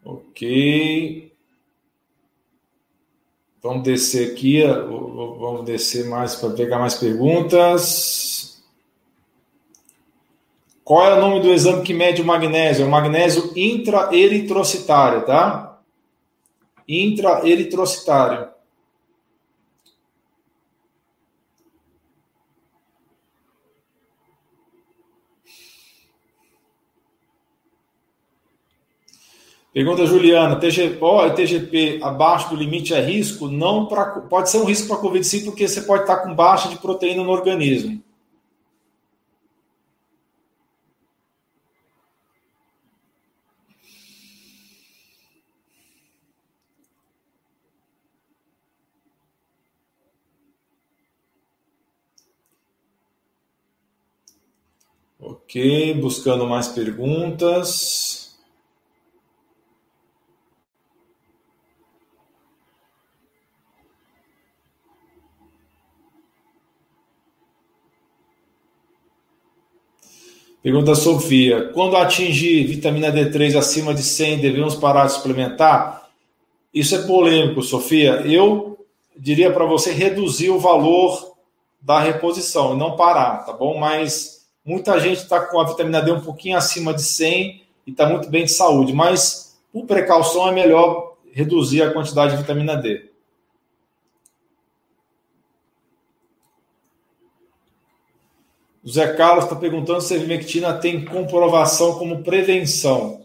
Ok. 0.05 1.33
Vamos 3.63 3.83
descer 3.83 4.33
aqui, 4.33 4.63
vamos 4.65 5.65
descer 5.65 6.07
mais 6.07 6.35
para 6.35 6.51
pegar 6.55 6.79
mais 6.79 6.95
perguntas. 6.95 8.63
Qual 10.83 11.05
é 11.05 11.15
o 11.15 11.21
nome 11.21 11.41
do 11.41 11.53
exame 11.53 11.83
que 11.83 11.93
mede 11.93 12.23
o 12.23 12.25
magnésio? 12.25 12.85
É 12.85 12.87
o 12.87 12.91
magnésio 12.91 13.53
intraeritrocitário, 13.55 15.27
tá? 15.27 15.70
Intraeritrocitário. 16.91 18.49
Pergunta 29.73 30.05
Juliana, 30.05 30.57
TGP 30.57 32.01
abaixo 32.03 32.51
do 32.51 32.57
limite 32.57 32.93
é 32.93 33.01
risco? 33.01 33.47
Não 33.47 33.87
pra, 33.87 34.05
pode 34.07 34.51
ser 34.51 34.59
um 34.59 34.65
risco 34.65 34.89
para 34.89 34.97
a 34.97 35.01
Covid 35.01 35.25
sim, 35.25 35.45
porque 35.45 35.69
você 35.69 35.83
pode 35.83 36.03
estar 36.03 36.17
com 36.17 36.35
baixa 36.35 36.69
de 36.69 36.77
proteína 36.77 37.23
no 37.23 37.31
organismo. 37.31 38.03
Ok, 55.51 55.95
buscando 55.95 56.47
mais 56.47 56.69
perguntas. 56.69 58.39
Pergunta 70.63 70.95
Sofia: 70.95 71.73
Quando 71.73 71.97
atingir 71.97 72.69
vitamina 72.69 73.11
D3 73.11 73.59
acima 73.59 73.93
de 73.93 74.05
100, 74.05 74.39
devemos 74.39 74.77
parar 74.77 75.07
de 75.07 75.15
suplementar? 75.15 76.09
Isso 76.73 76.95
é 76.95 77.03
polêmico, 77.03 77.61
Sofia. 77.61 78.21
Eu 78.25 78.87
diria 79.17 79.53
para 79.53 79.65
você 79.65 79.91
reduzir 79.91 80.51
o 80.51 80.61
valor 80.61 81.35
da 81.83 81.99
reposição 81.99 82.75
e 82.75 82.79
não 82.79 82.95
parar, 82.95 83.39
tá 83.39 83.53
bom? 83.53 83.77
Mas 83.77 84.40
muita 84.65 84.99
gente 85.01 85.19
está 85.19 85.41
com 85.41 85.61
a 85.61 85.67
vitamina 85.67 86.01
D 86.01 86.13
um 86.13 86.21
pouquinho 86.21 86.57
acima 86.57 86.93
de 86.93 87.03
100 87.03 87.63
e 87.87 87.91
está 87.91 88.09
muito 88.09 88.29
bem 88.29 88.45
de 88.45 88.53
saúde, 88.53 88.93
mas 88.93 89.59
por 89.73 89.87
precaução 89.87 90.49
é 90.49 90.53
melhor 90.53 91.17
reduzir 91.33 91.83
a 91.83 91.93
quantidade 91.93 92.33
de 92.33 92.43
vitamina 92.43 92.77
D. 92.77 93.11
O 98.83 98.89
Zé 98.89 99.15
Carlos 99.15 99.45
está 99.45 99.55
perguntando 99.55 100.01
se 100.01 100.15
a 100.15 100.17
ivermectina 100.17 100.73
tem 100.73 101.05
comprovação 101.05 101.99
como 101.99 102.23
prevenção. 102.23 103.21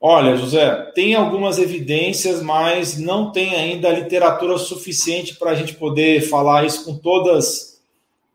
Olha, 0.00 0.36
José, 0.36 0.92
tem 0.94 1.16
algumas 1.16 1.58
evidências, 1.58 2.40
mas 2.40 2.96
não 2.96 3.32
tem 3.32 3.56
ainda 3.56 3.90
literatura 3.90 4.56
suficiente 4.56 5.34
para 5.34 5.50
a 5.50 5.54
gente 5.56 5.74
poder 5.74 6.20
falar 6.22 6.64
isso 6.64 6.84
com 6.84 6.96
todas 6.96 7.77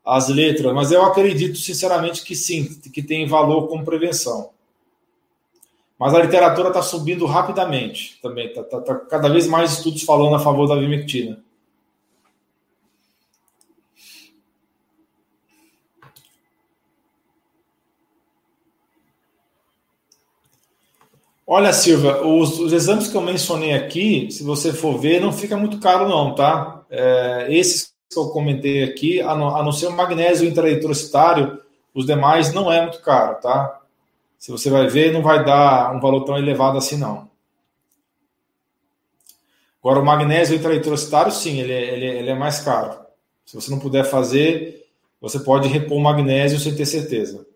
as 0.04 0.28
letras. 0.28 0.74
Mas 0.74 0.92
eu 0.92 1.02
acredito, 1.04 1.58
sinceramente, 1.58 2.22
que 2.22 2.36
sim, 2.36 2.64
que 2.64 3.02
tem 3.02 3.26
valor 3.26 3.68
como 3.68 3.84
prevenção. 3.84 4.50
Mas 5.98 6.12
a 6.12 6.22
literatura 6.22 6.68
está 6.68 6.82
subindo 6.82 7.24
rapidamente 7.24 8.18
também. 8.20 8.48
Está 8.48 8.62
tá, 8.64 8.80
tá 8.80 8.94
cada 8.96 9.28
vez 9.28 9.46
mais 9.46 9.72
estudos 9.72 10.02
falando 10.02 10.34
a 10.34 10.40
favor 10.40 10.66
da 10.66 10.76
ivermectina. 10.76 11.42
Olha, 21.46 21.72
Silvia, 21.72 22.22
os, 22.26 22.58
os, 22.58 22.72
exames 22.72 23.06
que 23.06 23.16
eu 23.16 23.20
mencionei 23.20 23.74
aqui, 23.74 24.30
se 24.30 24.42
você 24.42 24.72
for 24.72 24.98
ver, 24.98 25.20
não 25.20 25.30
fica 25.30 25.56
muito 25.56 25.78
caro 25.78 26.08
não, 26.08 26.34
tá? 26.34 26.84
É, 26.88 27.46
esses 27.50 27.93
eu 28.18 28.28
comentei 28.28 28.84
aqui, 28.84 29.20
a 29.20 29.34
não, 29.34 29.56
a 29.56 29.62
não 29.62 29.72
ser 29.72 29.86
o 29.86 29.92
magnésio 29.92 30.48
intraeritrocitário, 30.48 31.60
os 31.94 32.06
demais 32.06 32.52
não 32.52 32.72
é 32.72 32.82
muito 32.82 33.00
caro, 33.00 33.40
tá? 33.40 33.80
Se 34.38 34.50
você 34.50 34.68
vai 34.68 34.86
ver, 34.88 35.12
não 35.12 35.22
vai 35.22 35.44
dar 35.44 35.94
um 35.94 36.00
valor 36.00 36.24
tão 36.24 36.36
elevado 36.36 36.76
assim, 36.76 36.96
não. 36.96 37.30
Agora, 39.80 40.00
o 40.00 40.04
magnésio 40.04 40.56
intraeritrocitário, 40.56 41.30
sim, 41.30 41.60
ele, 41.60 41.72
é, 41.72 41.94
ele, 41.94 42.06
é, 42.06 42.18
ele 42.18 42.30
é 42.30 42.34
mais 42.34 42.60
caro. 42.60 42.98
Se 43.44 43.54
você 43.54 43.70
não 43.70 43.78
puder 43.78 44.04
fazer, 44.04 44.86
você 45.20 45.38
pode 45.38 45.68
repor 45.68 45.98
o 45.98 46.00
magnésio 46.00 46.58
sem 46.58 46.74
ter 46.74 46.86
certeza. 46.86 47.46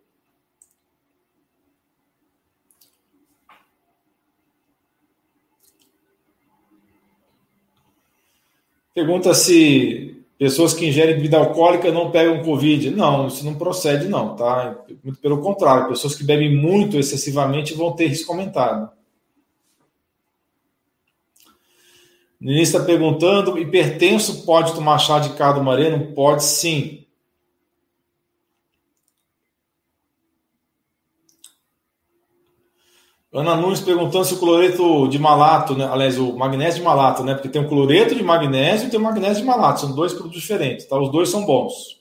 Pergunta 8.94 9.32
se 9.32 10.17
pessoas 10.38 10.72
que 10.72 10.86
ingerem 10.86 11.16
bebida 11.16 11.36
alcoólica 11.36 11.90
não 11.90 12.10
pegam 12.10 12.42
Covid. 12.42 12.90
Não, 12.90 13.26
isso 13.26 13.44
não 13.44 13.54
procede, 13.56 14.06
não, 14.08 14.36
tá? 14.36 14.78
Muito 15.02 15.18
pelo 15.20 15.40
contrário, 15.40 15.88
pessoas 15.88 16.14
que 16.14 16.24
bebem 16.24 16.56
muito 16.56 16.96
excessivamente 16.96 17.74
vão 17.74 17.92
ter 17.92 18.06
risco 18.06 18.32
aumentado. 18.32 18.90
O 22.40 22.50
está 22.50 22.80
perguntando: 22.84 23.58
hipertenso 23.58 24.44
pode 24.46 24.72
tomar 24.74 24.98
chá 24.98 25.18
de 25.18 25.30
cardo 25.30 25.62
mareno? 25.62 26.12
Pode 26.14 26.44
sim. 26.44 27.04
Ana 33.32 33.54
Nunes 33.54 33.80
perguntando 33.80 34.24
se 34.24 34.34
o 34.34 34.38
cloreto 34.38 35.06
de 35.08 35.18
malato, 35.18 35.76
né? 35.76 35.86
aliás, 35.86 36.18
o 36.18 36.32
magnésio 36.32 36.80
de 36.80 36.86
malato, 36.86 37.22
né? 37.22 37.34
Porque 37.34 37.48
tem 37.48 37.62
o 37.62 37.68
cloreto 37.68 38.14
de 38.14 38.22
magnésio 38.22 38.88
e 38.88 38.90
tem 38.90 38.98
o 38.98 39.02
magnésio 39.02 39.42
de 39.42 39.44
malato, 39.46 39.80
são 39.80 39.94
dois 39.94 40.14
produtos 40.14 40.40
diferentes, 40.40 40.86
tá? 40.86 40.98
Os 40.98 41.12
dois 41.12 41.28
são 41.28 41.44
bons. 41.44 41.98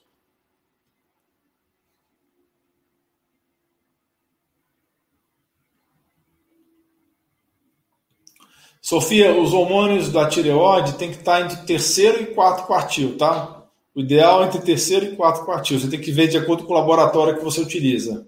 Sofia, 8.81 9.37
os 9.37 9.51
hormônios 9.51 10.09
da 10.09 10.29
tireoide 10.29 10.93
tem 10.93 11.11
que 11.11 11.17
estar 11.17 11.41
entre 11.41 11.57
terceiro 11.65 12.21
e 12.21 12.27
quarto 12.27 12.65
quartil, 12.65 13.17
tá? 13.17 13.65
O 13.93 13.99
ideal 13.99 14.43
é 14.43 14.45
entre 14.45 14.61
terceiro 14.61 15.07
e 15.07 15.15
quarto 15.17 15.43
quartil. 15.43 15.77
Você 15.77 15.89
tem 15.89 15.99
que 15.99 16.09
ver 16.09 16.29
de 16.29 16.37
acordo 16.37 16.63
com 16.63 16.71
o 16.71 16.77
laboratório 16.77 17.37
que 17.37 17.43
você 17.43 17.59
utiliza. 17.59 18.25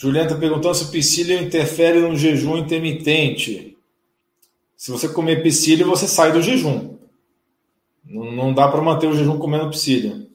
Juliana 0.00 0.28
está 0.28 0.40
perguntando 0.40 0.74
se 0.74 0.84
o 0.84 0.90
psyllium 0.90 1.42
interfere 1.42 2.00
no 2.00 2.16
jejum 2.16 2.56
intermitente. 2.56 3.76
Se 4.74 4.90
você 4.90 5.06
comer 5.06 5.42
psyllium, 5.42 5.90
você 5.90 6.08
sai 6.08 6.32
do 6.32 6.40
jejum. 6.40 6.96
Não, 8.02 8.32
não 8.32 8.54
dá 8.54 8.66
para 8.66 8.80
manter 8.80 9.08
o 9.08 9.14
jejum 9.14 9.38
comendo 9.38 9.68
psyllium. 9.68 10.26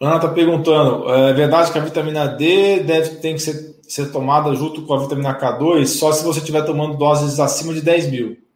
Ana 0.00 0.16
está 0.16 0.28
perguntando: 0.28 1.08
é 1.14 1.32
verdade 1.32 1.70
que 1.70 1.78
a 1.78 1.84
vitamina 1.84 2.26
D 2.26 2.80
deve 2.80 3.16
tem 3.18 3.34
que 3.34 3.40
ser, 3.40 3.78
ser 3.82 4.10
tomada 4.10 4.52
junto 4.56 4.82
com 4.82 4.94
a 4.94 4.98
vitamina 4.98 5.38
K2 5.38 5.86
só 5.86 6.10
se 6.10 6.24
você 6.24 6.40
estiver 6.40 6.64
tomando 6.64 6.98
doses 6.98 7.38
acima 7.38 7.72
de 7.72 7.82
10 7.82 8.10
mil? 8.10 8.47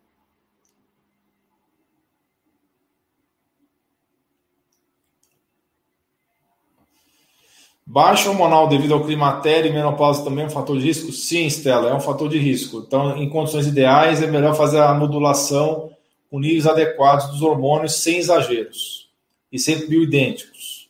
Baixa 7.93 8.31
hormonal 8.31 8.69
devido 8.69 8.95
ao 8.95 9.05
climatério 9.05 9.71
e 9.71 9.75
menopausa 9.75 10.25
também 10.25 10.45
é 10.45 10.47
um 10.47 10.51
fator 10.51 10.79
de 10.79 10.83
risco? 10.83 11.13
Sim, 11.13 11.45
Stella, 11.51 11.91
é 11.91 11.95
um 11.95 12.01
fator 12.01 12.27
de 12.27 12.39
risco. 12.39 12.79
Então, 12.79 13.19
em 13.19 13.29
condições 13.29 13.67
ideais, 13.67 14.23
é 14.23 14.27
melhor 14.27 14.55
fazer 14.55 14.81
a 14.81 14.95
modulação 14.95 15.91
com 16.31 16.41
níveis 16.41 16.67
adequados 16.67 17.27
dos 17.27 17.43
hormônios 17.43 17.97
sem 17.97 18.17
exageros 18.17 19.11
e 19.53 19.59
sempre 19.59 19.89
bioidênticos. 19.89 20.89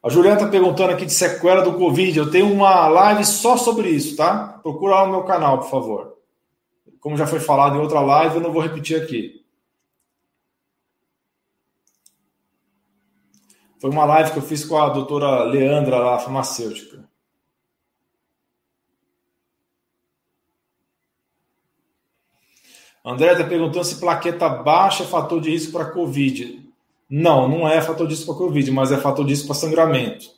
A 0.00 0.08
Juliana 0.08 0.36
está 0.36 0.48
perguntando 0.48 0.92
aqui 0.92 1.04
de 1.04 1.12
sequela 1.12 1.62
do 1.62 1.72
Covid. 1.72 2.16
Eu 2.16 2.30
tenho 2.30 2.52
uma 2.52 2.86
live 2.86 3.24
só 3.24 3.56
sobre 3.56 3.88
isso, 3.88 4.14
tá? 4.14 4.60
Procura 4.62 5.00
lá 5.00 5.06
no 5.06 5.14
meu 5.14 5.24
canal, 5.24 5.58
por 5.58 5.68
favor. 5.68 6.16
Como 7.00 7.16
já 7.16 7.26
foi 7.26 7.40
falado 7.40 7.74
em 7.74 7.80
outra 7.80 7.98
live, 7.98 8.36
eu 8.36 8.40
não 8.40 8.52
vou 8.52 8.62
repetir 8.62 9.02
aqui. 9.02 9.44
Foi 13.80 13.90
uma 13.90 14.04
live 14.04 14.32
que 14.32 14.38
eu 14.38 14.42
fiz 14.42 14.64
com 14.64 14.78
a 14.78 14.88
doutora 14.88 15.44
Leandra, 15.44 15.98
lá, 15.98 16.18
farmacêutica. 16.18 17.06
André 23.04 23.32
está 23.32 23.44
perguntando 23.44 23.84
se 23.84 24.00
plaqueta 24.00 24.48
baixa 24.48 25.04
é 25.04 25.06
fator 25.06 25.40
de 25.40 25.50
risco 25.50 25.72
para 25.72 25.92
Covid. 25.92 26.68
Não, 27.08 27.46
não 27.48 27.68
é 27.68 27.80
fator 27.80 28.06
de 28.08 28.14
risco 28.14 28.26
para 28.26 28.44
Covid, 28.44 28.70
mas 28.72 28.90
é 28.90 28.96
fator 28.96 29.24
de 29.24 29.30
risco 29.30 29.46
para 29.46 29.54
sangramento. 29.54 30.35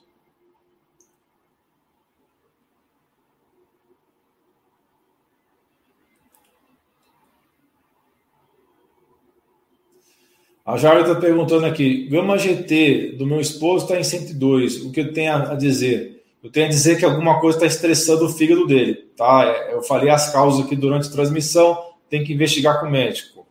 A 10.69 10.77
Jair 10.77 11.01
está 11.01 11.15
perguntando 11.15 11.65
aqui: 11.65 12.07
Gama 12.11 12.37
GT 12.37 13.13
do 13.17 13.25
meu 13.25 13.41
esposo 13.41 13.87
está 13.87 13.99
em 13.99 14.05
102. 14.05 14.85
O 14.85 14.93
que 14.93 15.01
eu 15.01 15.15
tenho 15.15 15.33
a 15.33 15.55
dizer? 15.55 16.23
Eu 16.45 16.51
tenho 16.51 16.67
a 16.67 16.69
dizer 16.69 16.99
que 16.99 17.07
alguma 17.07 17.41
coisa 17.41 17.57
está 17.57 17.67
estressando 17.67 18.27
o 18.27 18.29
fígado 18.29 18.67
dele. 18.67 18.97
Tá? 19.17 19.47
É, 19.47 19.73
eu 19.73 19.83
falei 19.83 20.11
as 20.11 20.31
causas 20.31 20.67
aqui 20.67 20.77
durante 20.77 21.09
a 21.09 21.11
transmissão, 21.11 21.83
tem 22.11 22.23
que 22.23 22.35
investigar 22.35 22.81
com 22.81 22.87
o 22.87 22.91
médico. 22.91 23.47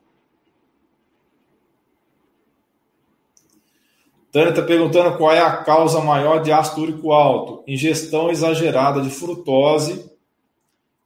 Tânia 4.31 4.51
está 4.51 4.61
perguntando 4.61 5.17
qual 5.17 5.31
é 5.31 5.39
a 5.39 5.57
causa 5.57 5.99
maior 6.01 6.43
de 6.43 6.51
ácido 6.51 6.83
úrico 6.83 7.11
alto: 7.11 7.63
ingestão 7.67 8.29
exagerada 8.29 9.01
de 9.01 9.09
frutose 9.09 10.07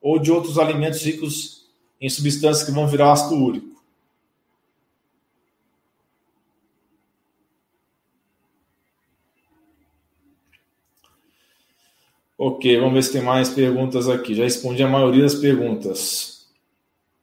ou 0.02 0.20
de 0.20 0.30
outros 0.30 0.60
alimentos 0.60 1.02
ricos 1.06 1.70
em 2.02 2.10
substâncias 2.10 2.68
que 2.68 2.74
vão 2.74 2.86
virar 2.86 3.14
ácido 3.14 3.42
úrico. 3.42 3.71
Ok, 12.44 12.76
vamos 12.80 12.96
ver 12.96 13.04
se 13.04 13.12
tem 13.12 13.22
mais 13.22 13.50
perguntas 13.50 14.10
aqui. 14.10 14.34
Já 14.34 14.42
respondi 14.42 14.82
a 14.82 14.90
maioria 14.90 15.22
das 15.22 15.36
perguntas. 15.36 16.50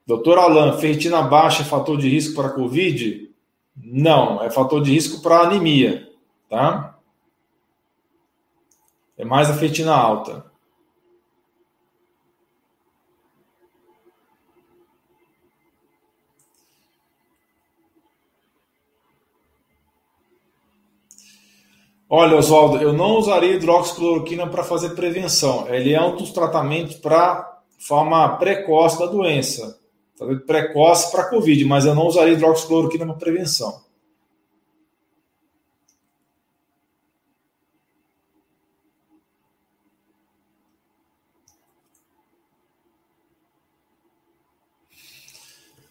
Doutor 0.06 0.38
Alain, 0.38 0.78
ferritina 0.78 1.20
baixa 1.22 1.62
é 1.62 1.64
fator 1.64 1.98
de 1.98 2.08
risco 2.08 2.36
para 2.36 2.50
Covid? 2.50 3.28
Não, 3.76 4.40
é 4.40 4.48
fator 4.48 4.80
de 4.80 4.92
risco 4.92 5.20
para 5.20 5.40
anemia, 5.40 6.08
tá? 6.48 6.96
É 9.16 9.24
mais 9.24 9.50
a 9.50 9.54
ferritina 9.54 9.92
alta. 9.92 10.47
Olha, 22.10 22.38
Oswaldo, 22.38 22.78
eu 22.78 22.90
não 22.90 23.18
usaria 23.18 23.56
hidroxicloroquina 23.56 24.46
para 24.46 24.64
fazer 24.64 24.90
prevenção. 24.90 25.68
Ele 25.68 25.92
é 25.92 26.00
um 26.00 26.16
dos 26.16 26.30
tratamentos 26.30 26.96
para 26.96 27.60
forma 27.78 28.26
precoce 28.38 28.98
da 28.98 29.04
doença. 29.04 29.78
Precoce 30.46 31.12
para 31.12 31.28
Covid, 31.28 31.62
mas 31.66 31.84
eu 31.84 31.94
não 31.94 32.06
usaria 32.06 32.32
hidroxicloroquina 32.32 33.04
para 33.04 33.14
prevenção. 33.14 33.82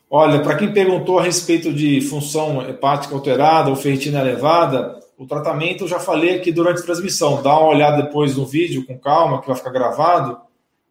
Olha, 0.09 0.41
para 0.41 0.57
quem 0.57 0.73
perguntou 0.73 1.19
a 1.19 1.23
respeito 1.23 1.71
de 1.71 2.01
função 2.01 2.67
hepática 2.67 3.13
alterada 3.13 3.69
ou 3.69 3.75
ferritina 3.75 4.21
elevada, 4.21 4.97
o 5.17 5.25
tratamento 5.25 5.83
eu 5.83 5.87
já 5.87 5.99
falei 5.99 6.35
aqui 6.35 6.51
durante 6.51 6.81
a 6.81 6.85
transmissão. 6.85 7.41
Dá 7.41 7.57
uma 7.57 7.69
olhada 7.69 8.03
depois 8.03 8.37
no 8.37 8.45
vídeo 8.45 8.85
com 8.85 8.99
calma, 8.99 9.41
que 9.41 9.47
vai 9.47 9.55
ficar 9.55 9.71
gravado. 9.71 10.39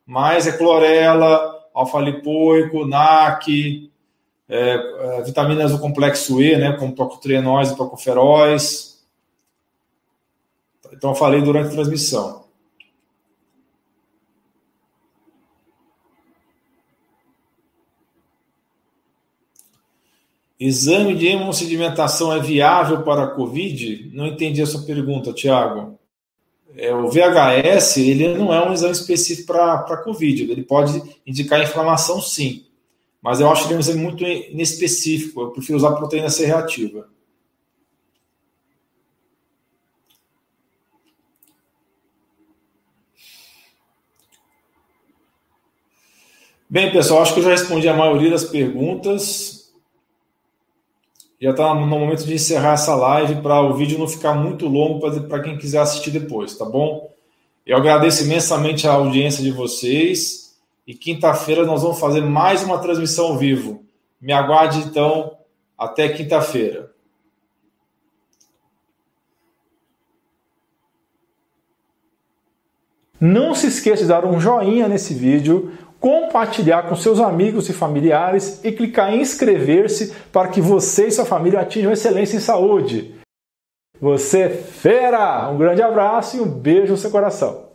Mas 0.05 0.47
é 0.49 0.57
clorela, 0.57 1.65
alfa-lipoico, 1.73 2.87
NAC, 2.87 3.91
é, 4.49 4.75
é, 4.75 5.23
vitaminas 5.23 5.71
do 5.71 5.79
complexo 5.79 6.43
E, 6.43 6.57
né, 6.57 6.73
como 6.73 6.95
tocotrienóis 6.95 7.71
e 7.71 7.77
tocoferóis. 7.77 9.07
Então 10.93 11.11
eu 11.11 11.17
falei 11.17 11.41
durante 11.41 11.69
a 11.69 11.73
transmissão. 11.73 12.46
Exame 20.59 21.15
de 21.15 21.27
hemossedimentação 21.27 22.33
é 22.33 22.41
viável 22.41 23.03
para 23.03 23.25
a 23.25 23.31
COVID? 23.31 24.11
Não 24.15 24.27
entendi 24.27 24.63
a 24.63 24.67
sua 24.67 24.83
pergunta, 24.83 25.33
Tiago. 25.33 25.99
É, 26.75 26.95
o 26.95 27.09
VHS 27.09 27.99
ele 27.99 28.35
não 28.35 28.53
é 28.53 28.67
um 28.67 28.73
exame 28.73 28.93
específico 28.93 29.49
para 29.49 29.75
a 29.75 29.97
COVID. 29.99 30.51
Ele 30.51 30.63
pode 30.63 31.03
indicar 31.27 31.63
inflamação, 31.63 32.23
sim. 32.23 32.65
Mas 33.21 33.41
eu 33.41 33.51
acho 33.51 33.63
que 33.63 33.69
ele 33.69 33.75
é 33.75 33.77
um 33.77 33.81
exame 33.81 34.01
muito 34.01 34.25
inespecífico. 34.25 35.43
Eu 35.43 35.51
prefiro 35.51 35.77
usar 35.77 35.93
proteína 35.93 36.31
C 36.31 36.47
reativa. 36.47 37.09
Bem, 46.69 46.91
pessoal, 46.91 47.23
acho 47.23 47.35
que 47.35 47.41
eu 47.41 47.45
já 47.45 47.51
respondi 47.51 47.89
a 47.89 47.95
maioria 47.95 48.31
das 48.31 48.45
perguntas 48.45 49.56
já 51.41 51.51
está 51.51 51.75
no 51.75 51.87
momento 51.87 52.25
de 52.25 52.35
encerrar 52.35 52.73
essa 52.73 52.95
live 52.95 53.43
para 53.43 53.61
o 53.61 53.75
vídeo 53.75 53.99
não 53.99 54.09
ficar 54.09 54.35
muito 54.35 54.67
longo 54.67 55.01
para 55.29 55.43
quem 55.43 55.59
quiser 55.59 55.81
assistir 55.81 56.11
depois, 56.11 56.57
tá 56.57 56.65
bom? 56.65 57.11
Eu 57.67 57.77
agradeço 57.77 58.25
imensamente 58.25 58.87
a 58.87 58.93
audiência 58.93 59.43
de 59.43 59.51
vocês 59.51 60.57
e 60.87 60.95
quinta-feira 60.95 61.67
nós 61.67 61.83
vamos 61.83 61.99
fazer 61.99 62.21
mais 62.21 62.63
uma 62.63 62.79
transmissão 62.79 63.27
ao 63.27 63.39
vivo. 63.39 63.85
Me 64.21 64.33
aguarde 64.33 64.79
então 64.79 65.37
até 65.77 66.09
quinta-feira. 66.09 66.91
Não 73.21 73.55
se 73.55 73.67
esqueça 73.67 74.03
de 74.03 74.09
dar 74.09 74.25
um 74.25 74.39
joinha 74.39 74.89
nesse 74.89 75.15
vídeo, 75.15 75.73
compartilhar 76.01 76.85
com 76.85 76.97
seus 76.97 77.21
amigos 77.21 77.69
e 77.69 77.73
familiares 77.73 78.65
e 78.65 78.73
clicar 78.73 79.13
em 79.13 79.21
inscrever-se 79.21 80.15
para 80.33 80.49
que 80.49 80.61
você 80.61 81.09
e 81.09 81.11
sua 81.11 81.25
família 81.25 81.61
atinjam 81.61 81.93
excelência 81.93 82.37
em 82.37 82.41
saúde. 82.41 83.15
Você 84.01 84.41
é 84.41 84.49
fera! 84.49 85.49
Um 85.51 85.57
grande 85.57 85.83
abraço 85.83 86.37
e 86.37 86.41
um 86.41 86.49
beijo 86.49 86.93
no 86.93 86.99
seu 86.99 87.11
coração. 87.11 87.66